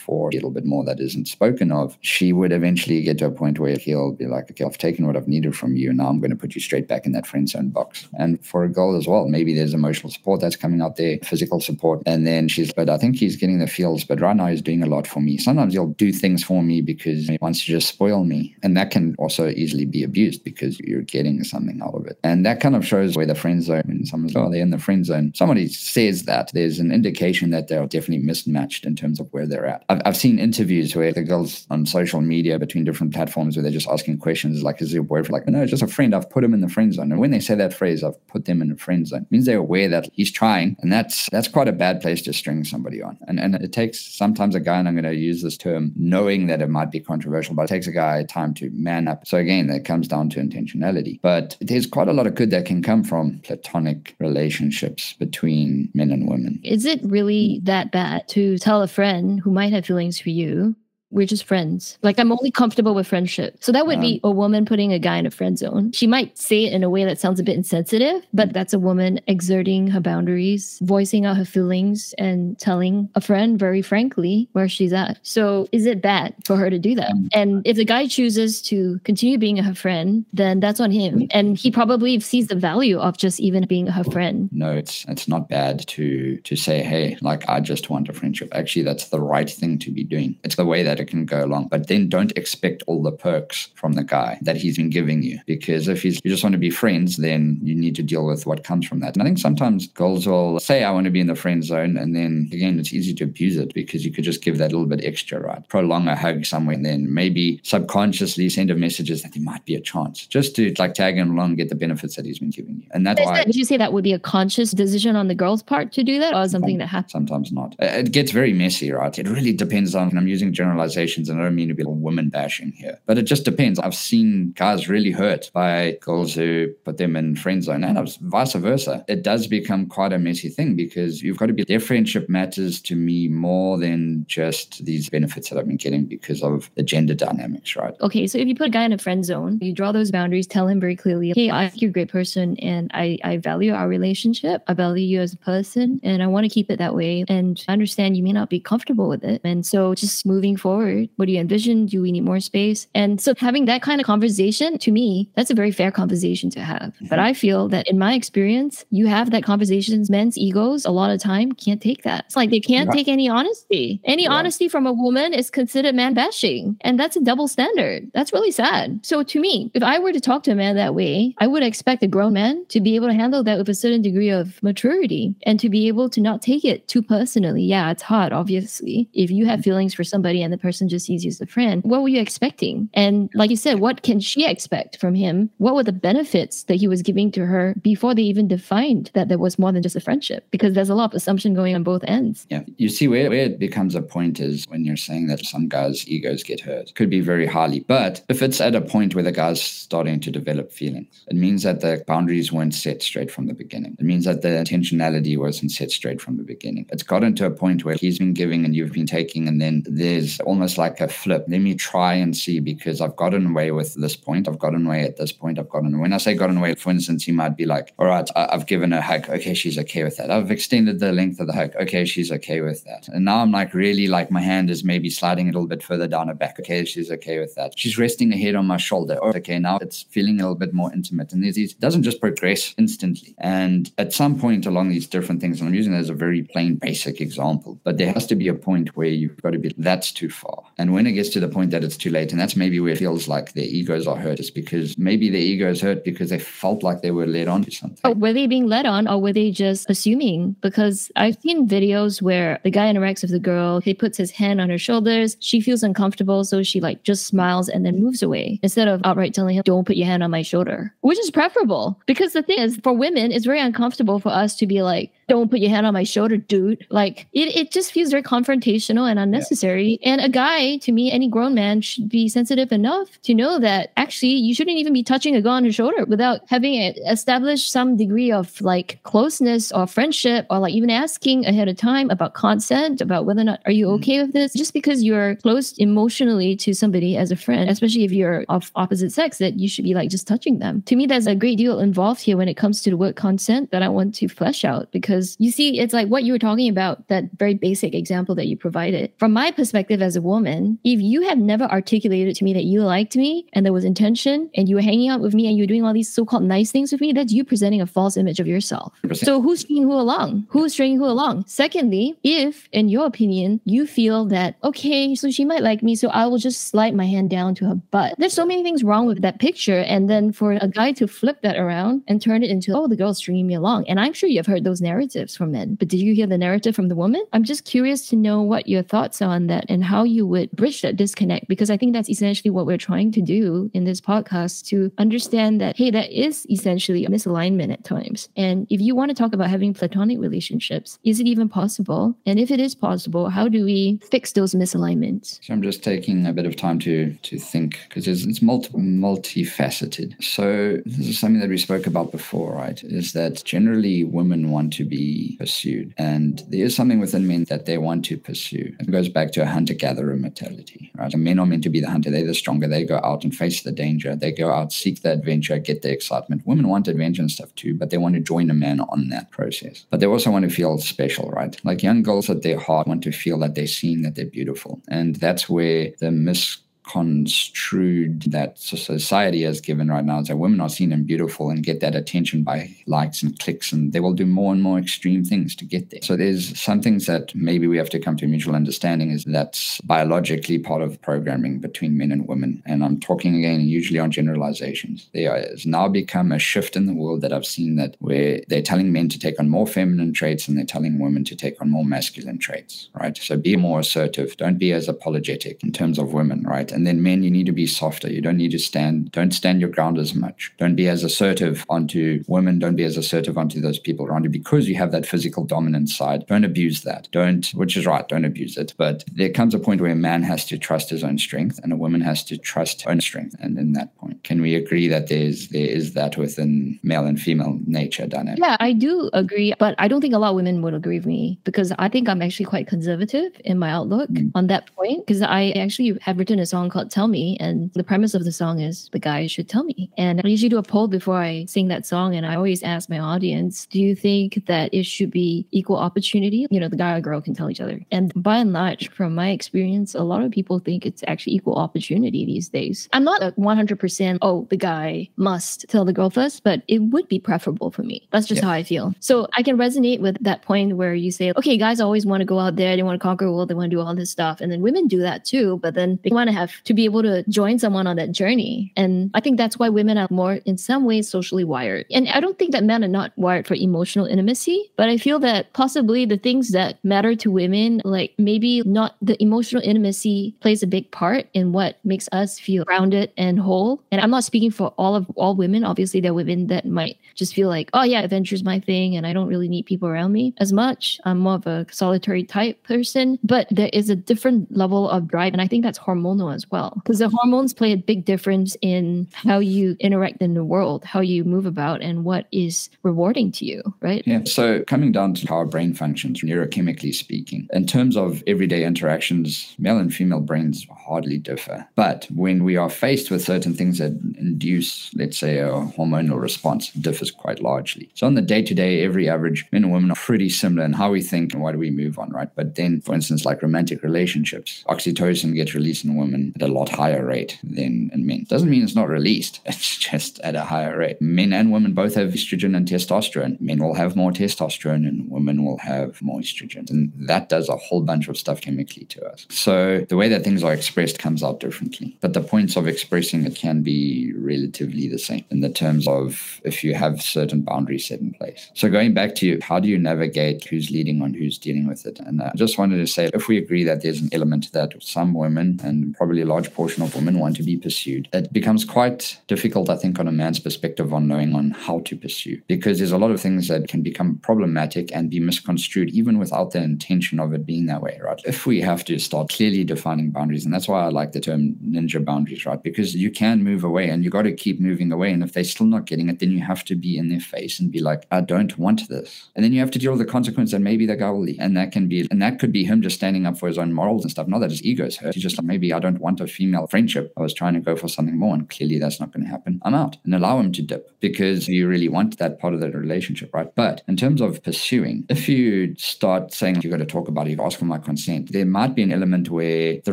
for 0.08 0.30
a 0.30 0.32
little 0.32 0.50
bit 0.50 0.64
more 0.64 0.84
that 0.84 1.00
isn't 1.00 1.28
spoken 1.28 1.70
of, 1.70 1.98
she 2.00 2.32
would 2.32 2.50
eventually 2.50 3.02
get 3.02 3.18
to 3.18 3.26
a 3.26 3.30
point 3.30 3.58
where 3.58 3.76
he'll 3.76 4.12
be 4.12 4.26
like, 4.26 4.50
okay, 4.50 4.64
I've 4.64 4.78
taken 4.78 5.06
what 5.06 5.18
I've 5.18 5.28
needed 5.28 5.54
from 5.54 5.76
you. 5.76 5.90
And 5.90 5.98
now 5.98 6.08
I'm 6.08 6.18
going 6.18 6.30
to 6.30 6.36
put 6.36 6.54
you 6.54 6.62
straight 6.62 6.88
back 6.88 7.04
in 7.04 7.12
that 7.12 7.26
friend 7.26 7.46
zone 7.46 7.68
box. 7.68 8.08
And 8.18 8.42
for 8.42 8.64
a 8.64 8.70
girl 8.70 8.96
as 8.96 9.06
well, 9.06 9.28
maybe 9.28 9.52
there's 9.52 9.74
emotional 9.74 10.10
support 10.10 10.40
that's 10.40 10.56
coming 10.56 10.80
out 10.80 10.96
there, 10.96 11.18
physical 11.24 11.60
support. 11.60 12.02
And 12.06 12.26
then 12.26 12.48
she's, 12.48 12.72
but 12.72 12.88
I 12.88 12.96
think 12.96 13.16
he's 13.16 13.36
getting 13.36 13.58
the 13.58 13.66
feels, 13.66 14.02
but 14.02 14.18
right 14.20 14.34
now 14.34 14.46
he's 14.46 14.62
doing 14.62 14.82
a 14.82 14.86
lot 14.86 15.06
for 15.06 15.20
me. 15.20 15.36
Sometimes 15.36 15.74
he'll 15.74 15.88
do 15.88 16.10
things 16.10 16.42
for 16.42 16.62
me 16.62 16.80
because 16.80 17.28
he 17.28 17.36
wants 17.42 17.60
to 17.66 17.66
just 17.66 17.88
spoil 17.88 18.24
me. 18.24 18.56
And 18.62 18.78
that 18.78 18.90
can 18.90 19.14
also 19.18 19.48
easily 19.48 19.84
be 19.84 20.02
abused 20.02 20.42
because 20.42 20.80
you're 20.80 21.02
getting 21.02 21.44
something 21.44 21.82
out 21.82 21.94
of 21.94 22.06
it. 22.06 22.18
And 22.24 22.46
that 22.46 22.60
kind 22.60 22.76
of 22.76 22.86
shows 22.86 23.14
where 23.14 23.26
the 23.26 23.34
friend 23.34 23.62
zone, 23.62 23.82
and 23.88 24.08
someone's, 24.08 24.34
oh, 24.34 24.50
they're 24.50 24.62
in 24.62 24.70
the 24.70 24.78
friend 24.78 25.04
zone. 25.04 25.32
Somebody 25.34 25.68
says 25.68 26.22
that, 26.22 26.50
there's 26.54 26.78
an 26.78 26.92
indication 26.92 27.50
that 27.50 27.68
they're 27.68 27.86
definitely 27.86 28.24
mismatched 28.24 28.86
in 28.86 28.96
terms 28.96 29.20
of 29.20 29.28
where 29.32 29.46
they're 29.46 29.66
at. 29.66 29.84
I've 29.90 29.97
I've, 29.98 30.12
I've 30.12 30.16
seen 30.16 30.38
interviews 30.38 30.94
where 30.94 31.12
the 31.12 31.22
girls 31.22 31.66
on 31.70 31.86
social 31.86 32.20
media 32.20 32.58
between 32.58 32.84
different 32.84 33.14
platforms 33.14 33.56
where 33.56 33.62
they're 33.62 33.72
just 33.72 33.88
asking 33.88 34.18
questions 34.18 34.62
like, 34.62 34.80
is 34.80 34.92
your 34.92 35.02
boyfriend? 35.02 35.30
Like, 35.30 35.48
no, 35.48 35.66
just 35.66 35.82
a 35.82 35.86
friend. 35.86 36.14
I've 36.14 36.30
put 36.30 36.44
him 36.44 36.54
in 36.54 36.60
the 36.60 36.68
friend 36.68 36.92
zone. 36.92 37.12
And 37.12 37.20
when 37.20 37.30
they 37.30 37.40
say 37.40 37.54
that 37.54 37.74
phrase, 37.74 38.02
I've 38.04 38.26
put 38.28 38.44
them 38.44 38.62
in 38.62 38.68
the 38.68 38.76
friend 38.76 39.06
zone, 39.06 39.22
it 39.22 39.32
means 39.32 39.46
they're 39.46 39.58
aware 39.58 39.88
that 39.88 40.08
he's 40.12 40.30
trying. 40.30 40.76
And 40.80 40.92
that's 40.92 41.28
that's 41.30 41.48
quite 41.48 41.68
a 41.68 41.72
bad 41.72 42.00
place 42.00 42.22
to 42.22 42.32
string 42.32 42.64
somebody 42.64 43.02
on. 43.02 43.18
And 43.26 43.40
and 43.40 43.54
it 43.56 43.72
takes 43.72 44.00
sometimes 44.00 44.54
a 44.54 44.60
guy, 44.60 44.78
and 44.78 44.88
I'm 44.88 44.94
going 44.94 45.04
to 45.04 45.14
use 45.14 45.42
this 45.42 45.56
term, 45.56 45.92
knowing 45.96 46.46
that 46.46 46.62
it 46.62 46.68
might 46.68 46.90
be 46.90 47.00
controversial, 47.00 47.54
but 47.54 47.62
it 47.62 47.68
takes 47.68 47.86
a 47.86 47.92
guy 47.92 48.24
time 48.24 48.54
to 48.54 48.70
man 48.70 49.08
up. 49.08 49.26
So 49.26 49.38
again, 49.38 49.66
that 49.68 49.84
comes 49.84 50.08
down 50.08 50.30
to 50.30 50.40
intentionality. 50.40 51.20
But 51.22 51.56
there's 51.60 51.86
quite 51.86 52.08
a 52.08 52.12
lot 52.12 52.26
of 52.26 52.34
good 52.34 52.50
that 52.50 52.66
can 52.66 52.82
come 52.82 53.04
from 53.04 53.40
platonic 53.44 54.14
relationships 54.18 55.14
between 55.14 55.90
men 55.94 56.10
and 56.10 56.28
women. 56.28 56.60
Is 56.64 56.84
it 56.84 57.00
really 57.02 57.60
that 57.64 57.92
bad 57.92 58.28
to 58.28 58.58
tell 58.58 58.82
a 58.82 58.88
friend 58.88 59.40
who 59.40 59.50
might 59.50 59.72
have 59.72 59.87
feelings 59.88 60.20
for 60.20 60.30
you 60.30 60.76
we're 61.10 61.26
just 61.26 61.44
friends. 61.44 61.98
Like 62.02 62.18
I'm 62.18 62.32
only 62.32 62.50
comfortable 62.50 62.94
with 62.94 63.06
friendship. 63.06 63.56
So 63.60 63.72
that 63.72 63.86
would 63.86 63.96
um, 63.96 64.02
be 64.02 64.20
a 64.24 64.30
woman 64.30 64.64
putting 64.64 64.92
a 64.92 64.98
guy 64.98 65.16
in 65.16 65.26
a 65.26 65.30
friend 65.30 65.58
zone. 65.58 65.92
She 65.92 66.06
might 66.06 66.36
say 66.36 66.64
it 66.64 66.72
in 66.72 66.84
a 66.84 66.90
way 66.90 67.04
that 67.04 67.18
sounds 67.18 67.40
a 67.40 67.42
bit 67.42 67.56
insensitive, 67.56 68.26
but 68.32 68.52
that's 68.52 68.72
a 68.72 68.78
woman 68.78 69.20
exerting 69.26 69.88
her 69.88 70.00
boundaries, 70.00 70.78
voicing 70.82 71.24
out 71.24 71.36
her 71.36 71.44
feelings, 71.44 72.14
and 72.18 72.58
telling 72.58 73.08
a 73.14 73.20
friend 73.20 73.58
very 73.58 73.82
frankly 73.82 74.48
where 74.52 74.68
she's 74.68 74.92
at. 74.92 75.18
So 75.22 75.68
is 75.72 75.86
it 75.86 76.02
bad 76.02 76.34
for 76.44 76.56
her 76.56 76.70
to 76.70 76.78
do 76.78 76.94
that? 76.96 77.10
Um, 77.10 77.28
and 77.32 77.66
if 77.66 77.76
the 77.76 77.84
guy 77.84 78.06
chooses 78.06 78.60
to 78.62 78.98
continue 79.04 79.38
being 79.38 79.56
her 79.56 79.74
friend, 79.74 80.24
then 80.32 80.60
that's 80.60 80.80
on 80.80 80.90
him. 80.90 81.26
And 81.30 81.56
he 81.56 81.70
probably 81.70 82.20
sees 82.20 82.48
the 82.48 82.54
value 82.54 82.98
of 82.98 83.16
just 83.16 83.40
even 83.40 83.66
being 83.66 83.86
her 83.86 84.04
friend. 84.04 84.48
No, 84.52 84.72
it's 84.72 85.04
it's 85.08 85.28
not 85.28 85.48
bad 85.48 85.86
to 85.88 86.36
to 86.38 86.56
say, 86.56 86.82
hey, 86.82 87.16
like 87.20 87.48
I 87.48 87.60
just 87.60 87.90
want 87.90 88.08
a 88.08 88.12
friendship. 88.12 88.48
Actually, 88.52 88.82
that's 88.82 89.08
the 89.08 89.20
right 89.20 89.48
thing 89.48 89.78
to 89.80 89.90
be 89.90 90.04
doing. 90.04 90.38
It's 90.44 90.56
the 90.56 90.66
way 90.66 90.82
that 90.82 90.97
that 90.98 91.02
it 91.04 91.10
can 91.10 91.24
go 91.24 91.44
along. 91.44 91.68
But 91.68 91.86
then 91.86 92.08
don't 92.08 92.36
expect 92.36 92.82
all 92.86 93.02
the 93.02 93.12
perks 93.12 93.68
from 93.74 93.92
the 93.94 94.04
guy 94.04 94.38
that 94.42 94.56
he's 94.56 94.76
been 94.76 94.90
giving 94.90 95.22
you. 95.22 95.40
Because 95.46 95.88
if 95.88 96.02
he's, 96.02 96.20
you 96.24 96.30
just 96.30 96.42
want 96.42 96.52
to 96.54 96.58
be 96.58 96.70
friends, 96.70 97.16
then 97.16 97.58
you 97.62 97.74
need 97.74 97.94
to 97.96 98.02
deal 98.02 98.26
with 98.26 98.46
what 98.46 98.64
comes 98.64 98.86
from 98.86 99.00
that. 99.00 99.14
And 99.14 99.22
I 99.22 99.24
think 99.24 99.38
sometimes 99.38 99.88
girls 99.88 100.26
will 100.26 100.60
say, 100.60 100.84
I 100.84 100.90
want 100.90 101.04
to 101.04 101.10
be 101.10 101.20
in 101.20 101.26
the 101.26 101.34
friend 101.34 101.64
zone. 101.64 101.96
And 101.96 102.14
then 102.14 102.48
again, 102.52 102.78
it's 102.78 102.92
easy 102.92 103.14
to 103.14 103.24
abuse 103.24 103.56
it 103.56 103.74
because 103.74 104.04
you 104.04 104.12
could 104.12 104.24
just 104.24 104.42
give 104.42 104.58
that 104.58 104.72
little 104.72 104.86
bit 104.86 105.04
extra, 105.04 105.40
right? 105.40 105.66
Prolong 105.68 106.08
a 106.08 106.16
hug 106.16 106.44
somewhere 106.44 106.74
and 106.76 106.84
then 106.84 107.12
maybe 107.12 107.60
subconsciously 107.62 108.48
send 108.48 108.70
a 108.70 108.74
messages 108.74 109.22
that 109.22 109.32
there 109.32 109.42
might 109.42 109.64
be 109.64 109.74
a 109.74 109.80
chance 109.80 110.26
just 110.26 110.54
to 110.56 110.72
like 110.78 110.94
tag 110.94 111.16
him 111.16 111.32
along 111.32 111.50
and 111.50 111.56
get 111.56 111.68
the 111.68 111.74
benefits 111.74 112.16
that 112.16 112.24
he's 112.24 112.38
been 112.38 112.50
giving 112.50 112.76
you. 112.76 112.86
And 112.92 113.06
that's 113.06 113.20
why. 113.20 113.44
Would 113.44 113.56
you 113.56 113.64
say 113.64 113.76
that 113.76 113.92
would 113.92 114.04
be 114.04 114.12
a 114.12 114.18
conscious 114.18 114.72
decision 114.72 115.16
on 115.16 115.28
the 115.28 115.34
girl's 115.34 115.62
part 115.62 115.92
to 115.92 116.02
do 116.02 116.18
that 116.18 116.34
or 116.34 116.48
something 116.48 116.78
that 116.78 116.86
happens? 116.86 117.12
Sometimes 117.12 117.52
not. 117.52 117.74
It 117.78 118.12
gets 118.12 118.32
very 118.32 118.52
messy, 118.52 118.90
right? 118.92 119.16
It 119.18 119.28
really 119.28 119.52
depends 119.52 119.94
on, 119.94 120.16
I'm 120.16 120.28
using 120.28 120.52
generalized 120.52 120.87
generalizations, 120.88 121.28
and 121.28 121.40
I 121.40 121.44
don't 121.44 121.54
mean 121.54 121.68
to 121.68 121.74
be 121.74 121.84
woman 121.84 122.28
bashing 122.28 122.72
here, 122.72 122.98
but 123.06 123.18
it 123.18 123.22
just 123.22 123.44
depends. 123.44 123.78
I've 123.78 123.94
seen 123.94 124.52
guys 124.56 124.88
really 124.88 125.10
hurt 125.10 125.50
by 125.52 125.98
girls 126.00 126.34
who 126.34 126.68
put 126.84 126.98
them 126.98 127.16
in 127.16 127.36
friend 127.36 127.62
zone, 127.62 127.84
and 127.84 128.18
vice 128.22 128.54
versa. 128.54 129.04
It 129.08 129.22
does 129.22 129.46
become 129.46 129.86
quite 129.86 130.12
a 130.12 130.18
messy 130.18 130.48
thing 130.48 130.76
because 130.76 131.22
you've 131.22 131.38
got 131.38 131.46
to 131.46 131.52
be 131.52 131.64
their 131.64 131.80
friendship 131.80 132.28
matters 132.28 132.80
to 132.82 132.94
me 132.94 133.28
more 133.28 133.78
than 133.78 134.24
just 134.28 134.84
these 134.84 135.08
benefits 135.08 135.50
that 135.50 135.58
I've 135.58 135.66
been 135.66 135.76
getting 135.76 136.04
because 136.04 136.42
of 136.42 136.70
the 136.74 136.82
gender 136.82 137.14
dynamics, 137.14 137.76
right? 137.76 137.94
Okay, 138.00 138.26
so 138.26 138.38
if 138.38 138.46
you 138.46 138.54
put 138.54 138.68
a 138.68 138.70
guy 138.70 138.84
in 138.84 138.92
a 138.92 138.98
friend 138.98 139.24
zone, 139.24 139.58
you 139.60 139.72
draw 139.72 139.92
those 139.92 140.10
boundaries, 140.10 140.46
tell 140.46 140.68
him 140.68 140.80
very 140.80 140.96
clearly, 140.96 141.32
hey, 141.34 141.50
I 141.50 141.68
think 141.68 141.82
you're 141.82 141.90
a 141.90 141.92
great 141.92 142.10
person 142.10 142.56
and 142.58 142.90
I, 142.94 143.18
I 143.24 143.38
value 143.38 143.72
our 143.72 143.88
relationship. 143.88 144.62
I 144.68 144.74
value 144.74 145.04
you 145.04 145.20
as 145.20 145.32
a 145.32 145.38
person 145.38 146.00
and 146.02 146.22
I 146.22 146.26
want 146.26 146.44
to 146.44 146.50
keep 146.50 146.70
it 146.70 146.78
that 146.78 146.94
way. 146.94 147.24
And 147.28 147.62
I 147.68 147.72
understand 147.72 148.16
you 148.16 148.22
may 148.22 148.32
not 148.32 148.50
be 148.50 148.60
comfortable 148.60 149.08
with 149.08 149.24
it. 149.24 149.40
And 149.44 149.64
so 149.64 149.94
just 149.94 150.26
moving 150.26 150.56
forward, 150.56 150.77
what 151.16 151.26
do 151.26 151.32
you 151.32 151.40
envision? 151.40 151.86
Do 151.86 152.02
we 152.02 152.12
need 152.12 152.24
more 152.24 152.40
space? 152.40 152.86
And 152.94 153.20
so 153.20 153.34
having 153.36 153.66
that 153.66 153.82
kind 153.82 154.00
of 154.00 154.06
conversation, 154.06 154.78
to 154.78 154.90
me, 154.90 155.30
that's 155.34 155.50
a 155.50 155.54
very 155.54 155.72
fair 155.72 155.90
conversation 155.90 156.50
to 156.50 156.60
have. 156.60 156.80
Mm-hmm. 156.82 157.06
But 157.06 157.18
I 157.18 157.34
feel 157.34 157.68
that 157.68 157.88
in 157.88 157.98
my 157.98 158.14
experience, 158.14 158.84
you 158.90 159.06
have 159.06 159.30
that 159.30 159.42
conversations, 159.42 160.10
men's 160.10 160.38
egos 160.38 160.84
a 160.84 160.90
lot 160.90 161.10
of 161.10 161.20
time 161.20 161.52
can't 161.52 161.82
take 161.82 162.02
that. 162.02 162.24
It's 162.26 162.36
like 162.36 162.50
they 162.50 162.60
can't 162.60 162.90
take 162.90 163.08
any 163.08 163.28
honesty. 163.28 164.00
Any 164.04 164.26
honesty 164.26 164.68
from 164.68 164.86
a 164.86 164.92
woman 164.92 165.34
is 165.34 165.50
considered 165.50 165.94
man 165.94 166.14
bashing. 166.14 166.76
And 166.82 166.98
that's 166.98 167.16
a 167.16 167.20
double 167.20 167.48
standard. 167.48 168.10
That's 168.14 168.32
really 168.32 168.50
sad. 168.50 169.04
So 169.04 169.22
to 169.22 169.40
me, 169.40 169.70
if 169.74 169.82
I 169.82 169.98
were 169.98 170.12
to 170.12 170.20
talk 170.20 170.42
to 170.44 170.52
a 170.52 170.54
man 170.54 170.76
that 170.76 170.94
way, 170.94 171.34
I 171.38 171.46
would 171.46 171.62
expect 171.62 172.02
a 172.02 172.08
grown 172.08 172.32
man 172.32 172.64
to 172.68 172.80
be 172.80 172.96
able 172.96 173.08
to 173.08 173.14
handle 173.14 173.42
that 173.44 173.58
with 173.58 173.68
a 173.68 173.74
certain 173.74 174.02
degree 174.02 174.30
of 174.30 174.62
maturity 174.62 175.34
and 175.42 175.58
to 175.60 175.68
be 175.68 175.88
able 175.88 176.08
to 176.10 176.20
not 176.20 176.42
take 176.42 176.64
it 176.64 176.88
too 176.88 177.02
personally. 177.02 177.62
Yeah, 177.62 177.90
it's 177.90 178.02
hard, 178.02 178.32
obviously. 178.32 179.08
If 179.12 179.30
you 179.30 179.46
have 179.46 179.62
feelings 179.62 179.94
for 179.94 180.04
somebody 180.04 180.42
and 180.42 180.52
the 180.52 180.58
person 180.58 180.67
just 180.72 181.06
sees 181.06 181.24
you 181.24 181.28
as 181.28 181.40
a 181.40 181.46
friend, 181.46 181.82
what 181.84 182.02
were 182.02 182.08
you 182.08 182.20
expecting? 182.20 182.88
And 182.94 183.30
like 183.34 183.50
you 183.50 183.56
said, 183.56 183.80
what 183.80 184.02
can 184.02 184.20
she 184.20 184.46
expect 184.46 184.98
from 184.98 185.14
him? 185.14 185.50
What 185.58 185.74
were 185.74 185.84
the 185.84 185.92
benefits 185.92 186.64
that 186.64 186.76
he 186.76 186.88
was 186.88 187.02
giving 187.02 187.30
to 187.32 187.46
her 187.46 187.74
before 187.82 188.14
they 188.14 188.22
even 188.22 188.48
defined 188.48 189.10
that 189.14 189.28
there 189.28 189.38
was 189.38 189.58
more 189.58 189.72
than 189.72 189.82
just 189.82 189.96
a 189.96 190.00
friendship? 190.00 190.46
Because 190.50 190.74
there's 190.74 190.90
a 190.90 190.94
lot 190.94 191.10
of 191.10 191.14
assumption 191.14 191.54
going 191.54 191.74
on 191.74 191.82
both 191.82 192.04
ends. 192.04 192.46
Yeah. 192.50 192.62
You 192.76 192.88
see, 192.88 193.08
where, 193.08 193.28
where 193.30 193.46
it 193.46 193.58
becomes 193.58 193.94
a 193.94 194.02
point 194.02 194.40
is 194.40 194.66
when 194.68 194.84
you're 194.84 194.96
saying 194.96 195.28
that 195.28 195.44
some 195.44 195.68
guys' 195.68 196.06
egos 196.08 196.42
get 196.42 196.60
hurt. 196.60 196.94
Could 196.94 197.10
be 197.10 197.20
very 197.20 197.46
highly. 197.46 197.80
But 197.80 198.22
if 198.28 198.42
it's 198.42 198.60
at 198.60 198.74
a 198.74 198.80
point 198.80 199.14
where 199.14 199.24
the 199.24 199.32
guy's 199.32 199.62
starting 199.62 200.20
to 200.20 200.30
develop 200.30 200.72
feelings, 200.72 201.24
it 201.28 201.36
means 201.36 201.62
that 201.62 201.80
the 201.80 202.02
boundaries 202.06 202.52
weren't 202.52 202.74
set 202.74 203.02
straight 203.02 203.30
from 203.30 203.46
the 203.46 203.54
beginning. 203.54 203.96
It 203.98 204.04
means 204.04 204.24
that 204.24 204.42
the 204.42 204.48
intentionality 204.48 205.38
wasn't 205.38 205.72
set 205.72 205.90
straight 205.90 206.20
from 206.20 206.36
the 206.36 206.42
beginning. 206.42 206.86
It's 206.90 207.02
gotten 207.02 207.34
to 207.36 207.46
a 207.46 207.50
point 207.50 207.84
where 207.84 207.94
he's 207.94 208.18
been 208.18 208.34
giving 208.34 208.64
and 208.64 208.74
you've 208.74 208.92
been 208.92 209.06
taking, 209.06 209.48
and 209.48 209.60
then 209.60 209.84
there's 209.86 210.40
almost 210.40 210.57
like 210.78 211.00
a 211.00 211.08
flip. 211.08 211.44
Let 211.48 211.60
me 211.60 211.74
try 211.74 212.14
and 212.14 212.36
see 212.36 212.60
because 212.60 213.00
I've 213.00 213.16
gotten 213.16 213.46
away 213.46 213.70
with 213.70 213.94
this 213.94 214.16
point. 214.16 214.48
I've 214.48 214.58
gotten 214.58 214.86
away 214.86 215.04
at 215.04 215.16
this 215.16 215.32
point. 215.32 215.58
I've 215.58 215.68
gotten 215.68 215.94
away. 215.94 216.02
when 216.02 216.12
I 216.12 216.18
say 216.18 216.34
gotten 216.34 216.58
away, 216.58 216.74
for 216.74 216.90
instance, 216.90 217.24
he 217.24 217.32
might 217.32 217.56
be 217.56 217.66
like, 217.66 217.92
all 217.98 218.06
right, 218.06 218.28
I've 218.36 218.66
given 218.66 218.92
a 218.92 219.00
hug. 219.00 219.28
Okay, 219.28 219.54
she's 219.54 219.78
okay 219.78 220.04
with 220.04 220.16
that. 220.16 220.30
I've 220.30 220.50
extended 220.50 221.00
the 221.00 221.12
length 221.12 221.40
of 221.40 221.46
the 221.46 221.52
hug. 221.52 221.74
Okay, 221.76 222.04
she's 222.04 222.32
okay 222.32 222.60
with 222.60 222.84
that. 222.84 223.08
And 223.08 223.24
now 223.24 223.38
I'm 223.38 223.52
like 223.52 223.74
really 223.74 224.08
like 224.08 224.30
my 224.30 224.40
hand 224.40 224.70
is 224.70 224.84
maybe 224.84 225.10
sliding 225.10 225.48
a 225.48 225.52
little 225.52 225.68
bit 225.68 225.82
further 225.82 226.08
down 226.08 226.28
her 226.28 226.34
back. 226.34 226.58
Okay, 226.60 226.84
she's 226.84 227.10
okay 227.10 227.38
with 227.38 227.54
that. 227.56 227.78
She's 227.78 227.98
resting 227.98 228.32
her 228.32 228.38
head 228.38 228.54
on 228.54 228.66
my 228.66 228.76
shoulder. 228.76 229.18
Oh, 229.22 229.30
okay, 229.30 229.58
now 229.58 229.78
it's 229.80 230.02
feeling 230.04 230.40
a 230.40 230.42
little 230.42 230.54
bit 230.54 230.72
more 230.72 230.92
intimate. 230.92 231.32
And 231.32 231.42
these 231.44 231.72
it 231.72 231.80
doesn't 231.80 232.02
just 232.02 232.20
progress 232.20 232.74
instantly. 232.78 233.34
And 233.38 233.90
at 233.98 234.12
some 234.12 234.38
point 234.38 234.66
along 234.66 234.88
these 234.88 235.06
different 235.06 235.40
things, 235.40 235.60
and 235.60 235.68
I'm 235.68 235.74
using 235.74 235.94
it 235.94 235.98
as 235.98 236.10
a 236.10 236.14
very 236.14 236.42
plain 236.42 236.76
basic 236.76 237.20
example, 237.20 237.78
but 237.84 237.98
there 237.98 238.12
has 238.12 238.26
to 238.28 238.34
be 238.34 238.48
a 238.48 238.54
point 238.54 238.96
where 238.96 239.08
you've 239.08 239.40
got 239.42 239.50
to 239.50 239.58
be 239.58 239.74
that's 239.78 240.12
too 240.12 240.30
far. 240.30 240.47
And 240.78 240.92
when 240.92 241.06
it 241.06 241.12
gets 241.12 241.28
to 241.30 241.40
the 241.40 241.48
point 241.48 241.72
that 241.72 241.82
it's 241.82 241.96
too 241.96 242.10
late, 242.10 242.30
and 242.30 242.40
that's 242.40 242.54
maybe 242.54 242.78
where 242.78 242.92
it 242.92 242.98
feels 242.98 243.26
like 243.26 243.52
their 243.52 243.64
egos 243.64 244.06
are 244.06 244.16
hurt, 244.16 244.38
is 244.38 244.50
because 244.50 244.96
maybe 244.96 245.28
their 245.28 245.40
egos 245.40 245.80
hurt 245.80 246.04
because 246.04 246.30
they 246.30 246.38
felt 246.38 246.82
like 246.84 247.02
they 247.02 247.10
were 247.10 247.26
led 247.26 247.48
on 247.48 247.64
to 247.64 247.70
something. 247.70 247.98
Oh, 248.04 248.12
were 248.12 248.32
they 248.32 248.46
being 248.46 248.66
led 248.66 248.86
on 248.86 249.08
or 249.08 249.20
were 249.20 249.32
they 249.32 249.50
just 249.50 249.90
assuming? 249.90 250.54
Because 250.60 251.10
I've 251.16 251.38
seen 251.40 251.68
videos 251.68 252.22
where 252.22 252.60
the 252.62 252.70
guy 252.70 252.92
interacts 252.92 253.22
with 253.22 253.32
the 253.32 253.40
girl, 253.40 253.80
he 253.80 253.92
puts 253.92 254.16
his 254.16 254.30
hand 254.30 254.60
on 254.60 254.70
her 254.70 254.78
shoulders, 254.78 255.36
she 255.40 255.60
feels 255.60 255.82
uncomfortable, 255.82 256.44
so 256.44 256.62
she 256.62 256.80
like 256.80 257.02
just 257.02 257.26
smiles 257.26 257.68
and 257.68 257.84
then 257.84 258.00
moves 258.00 258.22
away 258.22 258.60
instead 258.62 258.86
of 258.86 259.00
outright 259.04 259.34
telling 259.34 259.56
him, 259.56 259.62
Don't 259.64 259.86
put 259.86 259.96
your 259.96 260.06
hand 260.06 260.22
on 260.22 260.30
my 260.30 260.42
shoulder, 260.42 260.94
which 261.00 261.18
is 261.18 261.30
preferable. 261.30 262.00
Because 262.06 262.34
the 262.34 262.42
thing 262.42 262.58
is, 262.58 262.78
for 262.84 262.92
women, 262.92 263.32
it's 263.32 263.46
very 263.46 263.60
uncomfortable 263.60 264.20
for 264.20 264.30
us 264.30 264.54
to 264.56 264.66
be 264.66 264.82
like, 264.82 265.12
don't 265.28 265.50
put 265.50 265.60
your 265.60 265.70
hand 265.70 265.86
on 265.86 265.94
my 265.94 266.04
shoulder, 266.04 266.36
dude. 266.36 266.86
Like 266.90 267.26
it, 267.32 267.54
it 267.54 267.70
just 267.70 267.92
feels 267.92 268.10
very 268.10 268.22
confrontational 268.22 269.08
and 269.08 269.18
unnecessary. 269.18 269.98
Yeah. 270.00 270.12
And 270.12 270.20
a 270.22 270.28
guy, 270.28 270.78
to 270.78 270.92
me, 270.92 271.12
any 271.12 271.28
grown 271.28 271.54
man 271.54 271.80
should 271.80 272.08
be 272.08 272.28
sensitive 272.28 272.72
enough 272.72 273.20
to 273.22 273.34
know 273.34 273.58
that 273.58 273.92
actually 273.96 274.32
you 274.32 274.54
shouldn't 274.54 274.78
even 274.78 274.92
be 274.92 275.02
touching 275.02 275.36
a 275.36 275.42
girl 275.42 275.52
on 275.52 275.64
her 275.64 275.72
shoulder 275.72 276.04
without 276.06 276.40
having 276.48 276.74
established 276.74 277.70
some 277.70 277.96
degree 277.96 278.32
of 278.32 278.60
like 278.60 279.00
closeness 279.02 279.70
or 279.72 279.86
friendship 279.86 280.46
or 280.50 280.58
like 280.58 280.72
even 280.72 280.90
asking 280.90 281.44
ahead 281.44 281.68
of 281.68 281.76
time 281.76 282.10
about 282.10 282.34
consent, 282.34 283.00
about 283.00 283.26
whether 283.26 283.42
or 283.42 283.44
not 283.44 283.60
are 283.66 283.72
you 283.72 283.86
mm-hmm. 283.86 283.96
okay 283.96 284.22
with 284.22 284.32
this? 284.32 284.52
Just 284.54 284.72
because 284.72 285.02
you're 285.02 285.36
close 285.36 285.72
emotionally 285.78 286.56
to 286.56 286.72
somebody 286.72 287.16
as 287.16 287.30
a 287.30 287.36
friend, 287.36 287.68
especially 287.68 288.04
if 288.04 288.12
you're 288.12 288.44
of 288.48 288.70
opposite 288.74 289.12
sex, 289.12 289.38
that 289.38 289.58
you 289.58 289.68
should 289.68 289.84
be 289.84 289.94
like 289.94 290.08
just 290.08 290.26
touching 290.26 290.58
them. 290.58 290.82
To 290.82 290.96
me, 290.96 291.06
there's 291.06 291.26
a 291.26 291.34
great 291.34 291.58
deal 291.58 291.80
involved 291.80 292.22
here 292.22 292.36
when 292.36 292.48
it 292.48 292.56
comes 292.56 292.82
to 292.82 292.90
the 292.90 292.96
word 292.96 293.16
consent 293.16 293.70
that 293.70 293.82
I 293.82 293.88
want 293.88 294.14
to 294.16 294.28
flesh 294.28 294.64
out 294.64 294.90
because 294.92 295.17
because 295.18 295.36
you 295.38 295.50
see, 295.50 295.80
it's 295.80 295.92
like 295.92 296.08
what 296.08 296.24
you 296.24 296.32
were 296.32 296.38
talking 296.38 296.68
about, 296.68 297.06
that 297.08 297.24
very 297.38 297.54
basic 297.54 297.94
example 297.94 298.34
that 298.36 298.46
you 298.46 298.56
provided. 298.56 299.12
From 299.18 299.32
my 299.32 299.50
perspective 299.50 300.00
as 300.00 300.16
a 300.16 300.22
woman, 300.22 300.78
if 300.84 301.00
you 301.00 301.22
have 301.22 301.38
never 301.38 301.64
articulated 301.64 302.36
to 302.36 302.44
me 302.44 302.52
that 302.52 302.64
you 302.64 302.82
liked 302.82 303.16
me 303.16 303.46
and 303.52 303.66
there 303.66 303.72
was 303.72 303.84
intention 303.84 304.50
and 304.54 304.68
you 304.68 304.76
were 304.76 304.82
hanging 304.82 305.08
out 305.08 305.20
with 305.20 305.34
me 305.34 305.48
and 305.48 305.56
you 305.56 305.62
were 305.62 305.68
doing 305.68 305.84
all 305.84 305.92
these 305.92 306.12
so 306.12 306.24
called 306.24 306.44
nice 306.44 306.70
things 306.70 306.92
with 306.92 307.00
me, 307.00 307.12
that's 307.12 307.32
you 307.32 307.44
presenting 307.44 307.80
a 307.80 307.86
false 307.86 308.16
image 308.16 308.38
of 308.38 308.46
yourself. 308.46 308.92
So 309.14 309.42
who's 309.42 309.60
stringing 309.60 309.84
who 309.84 309.94
along? 309.94 310.46
Who's 310.50 310.72
stringing 310.72 310.98
who 310.98 311.06
along? 311.06 311.44
Secondly, 311.46 312.16
if 312.22 312.68
in 312.72 312.88
your 312.88 313.06
opinion, 313.06 313.60
you 313.64 313.86
feel 313.86 314.24
that, 314.26 314.56
okay, 314.62 315.14
so 315.14 315.30
she 315.30 315.44
might 315.44 315.62
like 315.62 315.82
me, 315.82 315.96
so 315.96 316.08
I 316.08 316.26
will 316.26 316.38
just 316.38 316.68
slide 316.68 316.94
my 316.94 317.06
hand 317.06 317.30
down 317.30 317.54
to 317.56 317.66
her 317.66 317.74
butt. 317.74 318.14
There's 318.18 318.32
so 318.32 318.46
many 318.46 318.62
things 318.62 318.84
wrong 318.84 319.06
with 319.06 319.22
that 319.22 319.40
picture. 319.40 319.80
And 319.80 320.08
then 320.08 320.32
for 320.32 320.52
a 320.52 320.68
guy 320.68 320.92
to 320.92 321.06
flip 321.06 321.42
that 321.42 321.56
around 321.56 322.02
and 322.06 322.22
turn 322.22 322.42
it 322.42 322.50
into, 322.50 322.74
oh, 322.74 322.86
the 322.86 322.96
girl's 322.96 323.18
stringing 323.18 323.46
me 323.46 323.54
along. 323.54 323.88
And 323.88 323.98
I'm 323.98 324.12
sure 324.12 324.28
you've 324.28 324.46
heard 324.46 324.64
those 324.64 324.80
narratives 324.80 325.07
narratives 325.14 325.40
men. 325.40 325.74
But 325.76 325.88
did 325.88 326.00
you 326.00 326.14
hear 326.14 326.26
the 326.26 326.38
narrative 326.38 326.74
from 326.74 326.88
the 326.88 326.94
woman? 326.96 327.24
I'm 327.32 327.44
just 327.44 327.64
curious 327.64 328.06
to 328.08 328.16
know 328.16 328.42
what 328.42 328.68
your 328.68 328.82
thoughts 328.82 329.22
are 329.22 329.30
on 329.30 329.46
that 329.46 329.64
and 329.68 329.82
how 329.84 330.04
you 330.04 330.26
would 330.26 330.50
bridge 330.52 330.82
that 330.82 330.96
disconnect 330.96 331.48
because 331.48 331.70
I 331.70 331.76
think 331.76 331.92
that's 331.92 332.10
essentially 332.10 332.50
what 332.50 332.66
we're 332.66 332.78
trying 332.78 333.12
to 333.12 333.22
do 333.22 333.70
in 333.72 333.84
this 333.84 334.00
podcast 334.00 334.66
to 334.68 334.92
understand 334.98 335.60
that, 335.60 335.76
hey, 335.76 335.90
that 335.90 336.10
is 336.10 336.46
essentially 336.50 337.04
a 337.04 337.08
misalignment 337.08 337.72
at 337.72 337.84
times. 337.84 338.28
And 338.36 338.66
if 338.68 338.80
you 338.80 338.94
want 338.94 339.10
to 339.10 339.14
talk 339.14 339.32
about 339.32 339.48
having 339.48 339.72
platonic 339.74 340.18
relationships, 340.18 340.98
is 341.04 341.20
it 341.20 341.26
even 341.26 341.48
possible? 341.48 342.14
And 342.26 342.38
if 342.38 342.50
it 342.50 342.60
is 342.60 342.74
possible, 342.74 343.30
how 343.30 343.48
do 343.48 343.64
we 343.64 344.00
fix 344.10 344.32
those 344.32 344.54
misalignments? 344.54 345.38
So 345.42 345.54
I'm 345.54 345.62
just 345.62 345.82
taking 345.82 346.26
a 346.26 346.32
bit 346.32 346.46
of 346.46 346.56
time 346.56 346.78
to 346.80 347.14
to 347.14 347.38
think 347.38 347.78
because 347.88 348.06
it's, 348.06 348.24
it's 348.24 348.42
multi, 348.42 348.70
multifaceted. 348.74 350.22
So 350.22 350.78
this 350.84 351.08
is 351.08 351.18
something 351.18 351.40
that 351.40 351.48
we 351.48 351.58
spoke 351.58 351.86
about 351.86 352.12
before, 352.12 352.54
right? 352.54 352.82
Is 352.84 353.12
that 353.12 353.42
generally 353.44 354.04
women 354.04 354.50
want 354.50 354.72
to 354.74 354.84
be 354.84 354.97
be 354.98 355.36
pursued. 355.38 355.94
And 355.96 356.42
there 356.48 356.64
is 356.64 356.74
something 356.74 357.00
within 357.00 357.28
men 357.28 357.44
that 357.44 357.66
they 357.66 357.78
want 357.78 358.04
to 358.06 358.16
pursue. 358.18 358.74
It 358.80 358.90
goes 358.90 359.08
back 359.08 359.30
to 359.32 359.42
a 359.42 359.46
hunter 359.46 359.74
gatherer 359.74 360.16
mentality, 360.16 360.90
right? 360.96 361.14
And 361.14 361.22
men 361.22 361.38
are 361.38 361.46
meant 361.46 361.62
to 361.64 361.70
be 361.70 361.80
the 361.80 361.90
hunter. 361.90 362.10
They're 362.10 362.26
the 362.26 362.34
stronger. 362.34 362.66
They 362.66 362.84
go 362.84 363.00
out 363.04 363.22
and 363.24 363.34
face 363.34 363.62
the 363.62 363.72
danger. 363.72 364.16
They 364.16 364.32
go 364.32 364.50
out, 364.50 364.72
seek 364.72 365.02
the 365.02 365.12
adventure, 365.12 365.58
get 365.58 365.82
the 365.82 365.92
excitement. 365.92 366.46
Women 366.46 366.68
want 366.68 366.88
adventure 366.88 367.22
and 367.22 367.30
stuff 367.30 367.54
too, 367.54 367.74
but 367.74 367.90
they 367.90 367.98
want 367.98 368.14
to 368.16 368.20
join 368.20 368.50
a 368.50 368.54
man 368.54 368.80
on 368.80 369.08
that 369.10 369.30
process. 369.30 369.86
But 369.90 370.00
they 370.00 370.06
also 370.06 370.30
want 370.30 370.44
to 370.48 370.54
feel 370.54 370.78
special, 370.78 371.30
right? 371.30 371.54
Like 371.64 371.82
young 371.82 372.02
girls 372.02 372.28
at 372.28 372.42
their 372.42 372.58
heart 372.58 372.88
want 372.88 373.02
to 373.04 373.12
feel 373.12 373.38
that 373.38 373.54
they're 373.54 373.66
seen, 373.66 374.02
that 374.02 374.14
they're 374.16 374.36
beautiful. 374.38 374.80
And 374.88 375.16
that's 375.16 375.48
where 375.48 375.92
the 376.00 376.10
mis 376.10 376.58
construed 376.88 378.22
that 378.32 378.58
society 378.58 379.42
has 379.42 379.60
given 379.60 379.88
right 379.88 380.04
now 380.04 380.20
is 380.20 380.28
that 380.28 380.38
women 380.38 380.60
are 380.60 380.68
seen 380.68 380.92
and 380.92 381.06
beautiful 381.06 381.50
and 381.50 381.62
get 381.62 381.80
that 381.80 381.94
attention 381.94 382.42
by 382.42 382.74
likes 382.86 383.22
and 383.22 383.38
clicks, 383.38 383.72
and 383.72 383.92
they 383.92 384.00
will 384.00 384.14
do 384.14 384.26
more 384.26 384.52
and 384.52 384.62
more 384.62 384.78
extreme 384.78 385.24
things 385.24 385.54
to 385.56 385.64
get 385.64 385.90
there. 385.90 386.00
So 386.02 386.16
there's 386.16 386.58
some 386.58 386.80
things 386.80 387.06
that 387.06 387.34
maybe 387.34 387.66
we 387.66 387.76
have 387.76 387.90
to 387.90 387.98
come 387.98 388.16
to 388.16 388.24
a 388.24 388.28
mutual 388.28 388.54
understanding 388.54 389.10
is 389.10 389.24
that's 389.24 389.80
biologically 389.82 390.58
part 390.58 390.82
of 390.82 391.00
programming 391.02 391.60
between 391.60 391.98
men 391.98 392.10
and 392.10 392.26
women. 392.26 392.62
And 392.66 392.82
I'm 392.82 392.98
talking 393.00 393.36
again 393.36 393.60
usually 393.60 393.98
on 393.98 394.10
generalizations. 394.10 395.08
There 395.12 395.34
has 395.36 395.66
now 395.66 395.88
become 395.88 396.32
a 396.32 396.38
shift 396.38 396.76
in 396.76 396.86
the 396.86 396.94
world 396.94 397.20
that 397.20 397.32
I've 397.32 397.46
seen 397.46 397.76
that 397.76 397.96
where 397.98 398.40
they're 398.48 398.62
telling 398.62 398.92
men 398.92 399.08
to 399.10 399.18
take 399.18 399.38
on 399.38 399.48
more 399.48 399.66
feminine 399.66 400.12
traits 400.12 400.48
and 400.48 400.56
they're 400.56 400.64
telling 400.64 400.98
women 400.98 401.24
to 401.24 401.36
take 401.36 401.60
on 401.60 401.70
more 401.70 401.84
masculine 401.84 402.38
traits, 402.38 402.88
right? 402.94 403.16
So 403.16 403.36
be 403.36 403.56
more 403.56 403.80
assertive. 403.80 404.36
Don't 404.36 404.58
be 404.58 404.72
as 404.72 404.88
apologetic 404.88 405.62
in 405.62 405.72
terms 405.72 405.98
of 405.98 406.14
women, 406.14 406.44
right? 406.44 406.72
And 406.78 406.86
then 406.86 407.02
men, 407.02 407.24
you 407.24 407.30
need 407.32 407.46
to 407.46 407.52
be 407.52 407.66
softer. 407.66 408.08
You 408.08 408.20
don't 408.20 408.36
need 408.36 408.52
to 408.52 408.58
stand, 408.58 409.10
don't 409.10 409.32
stand 409.32 409.60
your 409.60 409.68
ground 409.68 409.98
as 409.98 410.14
much. 410.14 410.54
Don't 410.58 410.76
be 410.76 410.86
as 410.86 411.02
assertive 411.02 411.66
onto 411.68 412.22
women. 412.28 412.60
Don't 412.60 412.76
be 412.76 412.84
as 412.84 412.96
assertive 412.96 413.36
onto 413.36 413.60
those 413.60 413.80
people 413.80 414.06
around 414.06 414.22
you 414.22 414.30
because 414.30 414.68
you 414.68 414.76
have 414.76 414.92
that 414.92 415.04
physical 415.04 415.42
dominant 415.42 415.88
side. 415.88 416.24
Don't 416.28 416.44
abuse 416.44 416.82
that. 416.82 417.08
Don't, 417.10 417.48
which 417.48 417.76
is 417.76 417.84
right, 417.84 418.08
don't 418.08 418.24
abuse 418.24 418.56
it. 418.56 418.74
But 418.76 419.02
there 419.12 419.28
comes 419.28 419.54
a 419.54 419.58
point 419.58 419.80
where 419.80 419.90
a 419.90 419.96
man 419.96 420.22
has 420.22 420.44
to 420.46 420.56
trust 420.56 420.88
his 420.88 421.02
own 421.02 421.18
strength 421.18 421.58
and 421.64 421.72
a 421.72 421.76
woman 421.76 422.00
has 422.00 422.22
to 422.26 422.38
trust 422.38 422.82
her 422.82 422.92
own 422.92 423.00
strength. 423.00 423.34
And 423.40 423.58
in 423.58 423.72
that 423.72 423.96
point, 423.96 424.22
can 424.22 424.40
we 424.40 424.54
agree 424.54 424.86
that 424.86 425.08
there's 425.08 425.48
there 425.48 425.66
is 425.66 425.94
that 425.94 426.16
within 426.16 426.78
male 426.84 427.06
and 427.06 427.20
female 427.20 427.58
nature 427.66 428.06
dynamic? 428.06 428.38
Yeah, 428.38 428.56
I 428.60 428.72
do 428.72 429.10
agree, 429.12 429.52
but 429.58 429.74
I 429.78 429.88
don't 429.88 430.00
think 430.00 430.14
a 430.14 430.18
lot 430.18 430.30
of 430.30 430.36
women 430.36 430.62
would 430.62 430.74
agree 430.74 430.98
with 430.98 431.06
me 431.06 431.40
because 431.42 431.72
I 431.76 431.88
think 431.88 432.08
I'm 432.08 432.22
actually 432.22 432.46
quite 432.46 432.68
conservative 432.68 433.32
in 433.44 433.58
my 433.58 433.70
outlook 433.70 434.10
mm. 434.10 434.30
on 434.36 434.46
that 434.46 434.72
point. 434.76 435.04
Because 435.04 435.22
I 435.22 435.50
actually 435.56 435.98
have 436.02 436.18
written 436.18 436.38
a 436.38 436.46
song 436.46 436.67
called 436.70 436.90
Tell 436.90 437.08
Me, 437.08 437.36
and 437.40 437.72
the 437.74 437.84
premise 437.84 438.14
of 438.14 438.24
the 438.24 438.32
song 438.32 438.60
is 438.60 438.88
the 438.92 438.98
guy 438.98 439.26
should 439.26 439.48
tell 439.48 439.64
me. 439.64 439.90
And 439.96 440.20
I 440.24 440.28
usually 440.28 440.48
do 440.48 440.58
a 440.58 440.62
poll 440.62 440.88
before 440.88 441.16
I 441.16 441.44
sing 441.46 441.68
that 441.68 441.86
song, 441.86 442.14
and 442.14 442.26
I 442.26 442.34
always 442.34 442.62
ask 442.62 442.88
my 442.88 442.98
audience, 442.98 443.66
do 443.66 443.80
you 443.80 443.94
think 443.94 444.46
that 444.46 444.72
it 444.72 444.84
should 444.84 445.10
be 445.10 445.46
equal 445.50 445.76
opportunity? 445.76 446.46
You 446.50 446.60
know, 446.60 446.68
the 446.68 446.76
guy 446.76 446.96
or 446.96 447.00
girl 447.00 447.20
can 447.20 447.34
tell 447.34 447.50
each 447.50 447.60
other. 447.60 447.80
And 447.90 448.12
by 448.14 448.38
and 448.38 448.52
large, 448.52 448.90
from 448.90 449.14
my 449.14 449.30
experience, 449.30 449.94
a 449.94 450.02
lot 450.02 450.22
of 450.22 450.30
people 450.30 450.58
think 450.58 450.86
it's 450.86 451.02
actually 451.06 451.34
equal 451.34 451.56
opportunity 451.56 452.24
these 452.24 452.48
days. 452.48 452.88
I'm 452.92 453.04
not 453.04 453.22
a 453.22 453.32
100%, 453.32 454.18
oh, 454.22 454.46
the 454.50 454.56
guy 454.56 455.08
must 455.16 455.66
tell 455.68 455.84
the 455.84 455.92
girl 455.92 456.10
first, 456.10 456.44
but 456.44 456.62
it 456.68 456.78
would 456.78 457.08
be 457.08 457.18
preferable 457.18 457.70
for 457.70 457.82
me. 457.82 458.06
That's 458.10 458.26
just 458.26 458.42
yeah. 458.42 458.48
how 458.48 458.54
I 458.54 458.62
feel. 458.62 458.94
So 459.00 459.28
I 459.36 459.42
can 459.42 459.56
resonate 459.56 460.00
with 460.00 460.22
that 460.22 460.42
point 460.42 460.76
where 460.76 460.94
you 460.94 461.10
say, 461.10 461.32
okay, 461.36 461.56
guys 461.56 461.80
always 461.80 462.06
want 462.06 462.20
to 462.20 462.24
go 462.24 462.38
out 462.38 462.56
there, 462.56 462.76
they 462.76 462.82
want 462.82 463.00
to 463.00 463.02
conquer 463.02 463.24
the 463.24 463.32
world, 463.32 463.48
they 463.48 463.54
want 463.54 463.70
to 463.70 463.76
do 463.76 463.80
all 463.80 463.94
this 463.94 464.10
stuff. 464.10 464.40
And 464.40 464.50
then 464.50 464.60
women 464.60 464.86
do 464.86 465.00
that 465.00 465.24
too, 465.24 465.58
but 465.62 465.74
then 465.74 465.98
they 466.02 466.10
want 466.10 466.28
to 466.28 466.34
have 466.34 466.52
to 466.64 466.74
be 466.74 466.84
able 466.84 467.02
to 467.02 467.24
join 467.28 467.58
someone 467.58 467.86
on 467.86 467.96
that 467.96 468.12
journey. 468.12 468.72
And 468.76 469.10
I 469.14 469.20
think 469.20 469.36
that's 469.36 469.58
why 469.58 469.68
women 469.68 469.98
are 469.98 470.08
more, 470.10 470.34
in 470.44 470.56
some 470.58 470.84
ways, 470.84 471.08
socially 471.08 471.44
wired. 471.44 471.86
And 471.90 472.08
I 472.08 472.20
don't 472.20 472.38
think 472.38 472.52
that 472.52 472.64
men 472.64 472.84
are 472.84 472.88
not 472.88 473.12
wired 473.16 473.46
for 473.46 473.54
emotional 473.54 474.06
intimacy, 474.06 474.70
but 474.76 474.88
I 474.88 474.96
feel 474.96 475.18
that 475.20 475.52
possibly 475.52 476.04
the 476.04 476.16
things 476.16 476.50
that 476.50 476.82
matter 476.84 477.14
to 477.16 477.30
women, 477.30 477.80
like 477.84 478.14
maybe 478.18 478.62
not 478.64 478.96
the 479.02 479.20
emotional 479.22 479.62
intimacy 479.62 480.34
plays 480.40 480.62
a 480.62 480.66
big 480.66 480.90
part 480.90 481.26
in 481.34 481.52
what 481.52 481.78
makes 481.84 482.08
us 482.12 482.38
feel 482.38 482.64
grounded 482.64 483.12
and 483.16 483.38
whole. 483.38 483.82
And 483.90 484.00
I'm 484.00 484.10
not 484.10 484.24
speaking 484.24 484.50
for 484.50 484.72
all 484.78 484.94
of 484.94 485.06
all 485.16 485.34
women. 485.34 485.64
Obviously, 485.64 486.00
there 486.00 486.10
are 486.10 486.14
women 486.14 486.46
that 486.48 486.66
might 486.66 486.98
just 487.14 487.34
feel 487.34 487.48
like, 487.48 487.70
oh 487.72 487.82
yeah, 487.82 488.02
adventure's 488.02 488.44
my 488.44 488.60
thing 488.60 488.96
and 488.96 489.06
I 489.06 489.12
don't 489.12 489.28
really 489.28 489.48
need 489.48 489.66
people 489.66 489.88
around 489.88 490.12
me 490.12 490.34
as 490.38 490.52
much. 490.52 491.00
I'm 491.04 491.18
more 491.18 491.34
of 491.34 491.46
a 491.46 491.66
solitary 491.70 492.24
type 492.24 492.62
person, 492.64 493.18
but 493.22 493.46
there 493.50 493.70
is 493.72 493.90
a 493.90 493.96
different 493.96 494.56
level 494.56 494.88
of 494.88 495.08
drive. 495.08 495.32
And 495.32 495.42
I 495.42 495.46
think 495.46 495.64
that's 495.64 495.78
hormonal 495.78 496.34
as 496.38 496.50
well. 496.50 496.72
Because 496.76 497.00
the 497.00 497.08
hormones 497.08 497.52
play 497.52 497.72
a 497.72 497.76
big 497.76 498.04
difference 498.04 498.56
in 498.62 499.08
how 499.12 499.40
you 499.40 499.76
interact 499.80 500.22
in 500.22 500.34
the 500.34 500.44
world, 500.44 500.84
how 500.84 501.00
you 501.00 501.24
move 501.24 501.46
about, 501.46 501.82
and 501.82 502.04
what 502.04 502.26
is 502.30 502.70
rewarding 502.84 503.32
to 503.32 503.44
you, 503.44 503.62
right? 503.80 504.02
Yeah. 504.06 504.22
So 504.24 504.62
coming 504.64 504.92
down 504.92 505.14
to 505.14 505.26
how 505.26 505.36
our 505.36 505.46
brain 505.46 505.74
functions, 505.74 506.22
neurochemically 506.22 506.94
speaking, 506.94 507.48
in 507.52 507.66
terms 507.66 507.96
of 507.96 508.22
everyday 508.26 508.64
interactions, 508.64 509.54
male 509.58 509.78
and 509.78 509.92
female 509.92 510.20
brains 510.20 510.66
hardly 510.86 511.18
differ. 511.18 511.66
But 511.74 512.06
when 512.14 512.44
we 512.44 512.56
are 512.56 512.70
faced 512.70 513.10
with 513.10 513.24
certain 513.24 513.54
things 513.54 513.78
that 513.78 513.92
induce, 514.18 514.94
let's 514.94 515.18
say, 515.18 515.38
a 515.38 515.50
hormonal 515.50 516.20
response, 516.20 516.70
differs 516.72 517.10
quite 517.10 517.42
largely. 517.42 517.90
So 517.94 518.06
on 518.06 518.14
the 518.14 518.22
day 518.22 518.42
to 518.42 518.54
day, 518.54 518.84
every 518.84 519.08
average 519.08 519.46
men 519.50 519.64
and 519.64 519.72
women 519.72 519.90
are 519.90 519.96
pretty 519.96 520.28
similar 520.28 520.64
in 520.64 520.72
how 520.72 520.90
we 520.90 521.02
think 521.02 521.32
and 521.32 521.42
why 521.42 521.52
do 521.52 521.58
we 521.58 521.70
move 521.70 521.98
on, 521.98 522.10
right? 522.10 522.28
But 522.34 522.54
then, 522.54 522.80
for 522.80 522.94
instance, 522.94 523.24
like 523.24 523.42
romantic 523.42 523.82
relationships, 523.82 524.64
oxytocin 524.68 525.34
gets 525.34 525.54
released 525.54 525.84
in 525.84 525.96
women 525.96 526.27
at 526.36 526.42
a 526.42 526.52
lot 526.52 526.68
higher 526.68 527.04
rate 527.04 527.38
than 527.42 527.90
in 527.92 528.06
men. 528.06 528.24
Doesn't 528.28 528.50
mean 528.50 528.62
it's 528.62 528.74
not 528.74 528.88
released, 528.88 529.40
it's 529.46 529.76
just 529.76 530.18
at 530.20 530.34
a 530.34 530.44
higher 530.44 530.78
rate. 530.78 531.00
Men 531.00 531.32
and 531.32 531.52
women 531.52 531.72
both 531.72 531.94
have 531.94 532.10
estrogen 532.10 532.56
and 532.56 532.66
testosterone. 532.66 533.40
Men 533.40 533.62
will 533.62 533.74
have 533.74 533.96
more 533.96 534.12
testosterone 534.12 534.86
and 534.86 535.10
women 535.10 535.44
will 535.44 535.58
have 535.58 536.00
more 536.02 536.20
estrogen. 536.20 536.68
And 536.70 536.92
that 536.96 537.28
does 537.28 537.48
a 537.48 537.56
whole 537.56 537.82
bunch 537.82 538.08
of 538.08 538.16
stuff 538.16 538.40
chemically 538.40 538.84
to 538.86 539.04
us. 539.06 539.26
So 539.30 539.86
the 539.88 539.96
way 539.96 540.08
that 540.08 540.24
things 540.24 540.42
are 540.42 540.52
expressed 540.52 540.98
comes 540.98 541.22
out 541.22 541.40
differently. 541.40 541.96
But 542.00 542.14
the 542.14 542.20
points 542.20 542.56
of 542.56 542.66
expressing 542.66 543.24
it 543.24 543.36
can 543.36 543.62
be 543.62 544.12
relatively 544.16 544.88
the 544.88 544.98
same 544.98 545.24
in 545.30 545.40
the 545.40 545.50
terms 545.50 545.86
of 545.86 546.40
if 546.44 546.64
you 546.64 546.74
have 546.74 547.02
certain 547.02 547.42
boundaries 547.42 547.86
set 547.86 548.00
in 548.00 548.12
place. 548.12 548.50
So 548.54 548.68
going 548.68 548.94
back 548.94 549.14
to 549.16 549.26
you, 549.26 549.38
how 549.42 549.60
do 549.60 549.68
you 549.68 549.78
navigate 549.78 550.44
who's 550.44 550.70
leading 550.70 551.02
on 551.02 551.14
who's 551.14 551.38
dealing 551.38 551.66
with 551.66 551.86
it? 551.86 551.98
And 552.00 552.22
I 552.22 552.32
just 552.36 552.58
wanted 552.58 552.78
to 552.78 552.86
say 552.86 553.10
if 553.12 553.28
we 553.28 553.38
agree 553.38 553.64
that 553.64 553.82
there's 553.82 554.00
an 554.00 554.10
element 554.12 554.44
to 554.44 554.52
that 554.52 554.74
some 554.82 555.14
women 555.14 555.60
and 555.62 555.94
probably 555.94 556.17
a 556.22 556.26
large 556.26 556.52
portion 556.54 556.82
of 556.82 556.94
women 556.94 557.18
want 557.18 557.36
to 557.36 557.42
be 557.42 557.56
pursued, 557.56 558.08
it 558.12 558.32
becomes 558.32 558.64
quite 558.64 559.18
difficult, 559.26 559.70
I 559.70 559.76
think, 559.76 559.98
on 559.98 560.08
a 560.08 560.12
man's 560.12 560.38
perspective 560.38 560.92
on 560.92 561.08
knowing 561.08 561.34
on 561.34 561.50
how 561.50 561.80
to 561.80 561.96
pursue 561.96 562.40
because 562.46 562.78
there's 562.78 562.92
a 562.92 562.98
lot 562.98 563.10
of 563.10 563.20
things 563.20 563.48
that 563.48 563.68
can 563.68 563.82
become 563.82 564.18
problematic 564.18 564.94
and 564.94 565.10
be 565.10 565.20
misconstrued 565.20 565.90
even 565.90 566.18
without 566.18 566.52
the 566.52 566.62
intention 566.62 567.20
of 567.20 567.32
it 567.32 567.46
being 567.46 567.66
that 567.66 567.82
way, 567.82 567.98
right? 568.02 568.20
If 568.24 568.46
we 568.46 568.60
have 568.60 568.84
to 568.86 568.98
start 568.98 569.30
clearly 569.30 569.64
defining 569.64 570.10
boundaries, 570.10 570.44
and 570.44 570.54
that's 570.54 570.68
why 570.68 570.84
I 570.84 570.88
like 570.88 571.12
the 571.12 571.20
term 571.20 571.54
ninja 571.64 572.04
boundaries, 572.04 572.46
right? 572.46 572.62
Because 572.62 572.94
you 572.94 573.10
can 573.10 573.44
move 573.44 573.64
away 573.64 573.88
and 573.88 574.04
you 574.04 574.10
got 574.10 574.22
to 574.22 574.32
keep 574.32 574.60
moving 574.60 574.92
away. 574.92 575.12
And 575.12 575.22
if 575.22 575.32
they're 575.32 575.44
still 575.44 575.66
not 575.66 575.86
getting 575.86 576.08
it, 576.08 576.18
then 576.18 576.30
you 576.30 576.40
have 576.40 576.64
to 576.64 576.74
be 576.74 576.96
in 576.96 577.08
their 577.08 577.20
face 577.20 577.60
and 577.60 577.70
be 577.70 577.80
like, 577.80 578.06
I 578.10 578.20
don't 578.20 578.56
want 578.58 578.88
this. 578.88 579.28
And 579.34 579.44
then 579.44 579.52
you 579.52 579.60
have 579.60 579.70
to 579.72 579.78
deal 579.78 579.92
with 579.92 580.00
the 580.00 580.12
consequence 580.12 580.52
that 580.52 580.60
maybe 580.60 580.86
the 580.86 580.96
guy 580.96 581.10
will 581.10 581.22
leave. 581.22 581.38
And 581.40 581.56
that 581.56 581.72
can 581.72 581.88
be, 581.88 582.08
and 582.10 582.22
that 582.22 582.38
could 582.38 582.52
be 582.52 582.64
him 582.64 582.82
just 582.82 582.96
standing 582.96 583.26
up 583.26 583.38
for 583.38 583.48
his 583.48 583.58
own 583.58 583.72
morals 583.72 584.02
and 584.02 584.10
stuff. 584.10 584.26
Not 584.26 584.40
that 584.40 584.50
his 584.50 584.62
ego 584.62 584.86
is 584.86 584.96
hurt. 584.96 585.14
He's 585.14 585.22
just 585.22 585.38
like, 585.38 585.46
maybe 585.46 585.72
I 585.72 585.78
don't 585.78 586.00
want 586.00 586.07
a 586.20 586.26
female 586.26 586.66
friendship. 586.66 587.12
I 587.16 587.22
was 587.22 587.34
trying 587.34 587.54
to 587.54 587.60
go 587.60 587.76
for 587.76 587.88
something 587.88 588.18
more. 588.18 588.34
And 588.34 588.48
clearly 588.48 588.78
that's 588.78 589.00
not 589.00 589.12
going 589.12 589.24
to 589.24 589.30
happen. 589.30 589.60
I'm 589.64 589.74
out 589.74 589.96
and 590.04 590.14
allow 590.14 590.38
him 590.38 590.52
to 590.52 590.62
dip 590.62 590.90
because 591.00 591.48
you 591.48 591.68
really 591.68 591.88
want 591.88 592.18
that 592.18 592.38
part 592.38 592.54
of 592.54 592.60
the 592.60 592.70
relationship, 592.70 593.32
right? 593.32 593.54
But 593.54 593.82
in 593.88 593.96
terms 593.96 594.20
of 594.20 594.42
pursuing, 594.42 595.06
if 595.08 595.28
you 595.28 595.74
start 595.76 596.32
saying 596.32 596.62
you 596.62 596.70
got 596.70 596.78
to 596.78 596.86
talk 596.86 597.08
about 597.08 597.28
it, 597.28 597.30
you 597.32 597.42
ask 597.42 597.58
for 597.58 597.64
my 597.64 597.78
consent, 597.78 598.32
there 598.32 598.44
might 598.44 598.74
be 598.74 598.82
an 598.82 598.92
element 598.92 599.30
where 599.30 599.78
the 599.84 599.92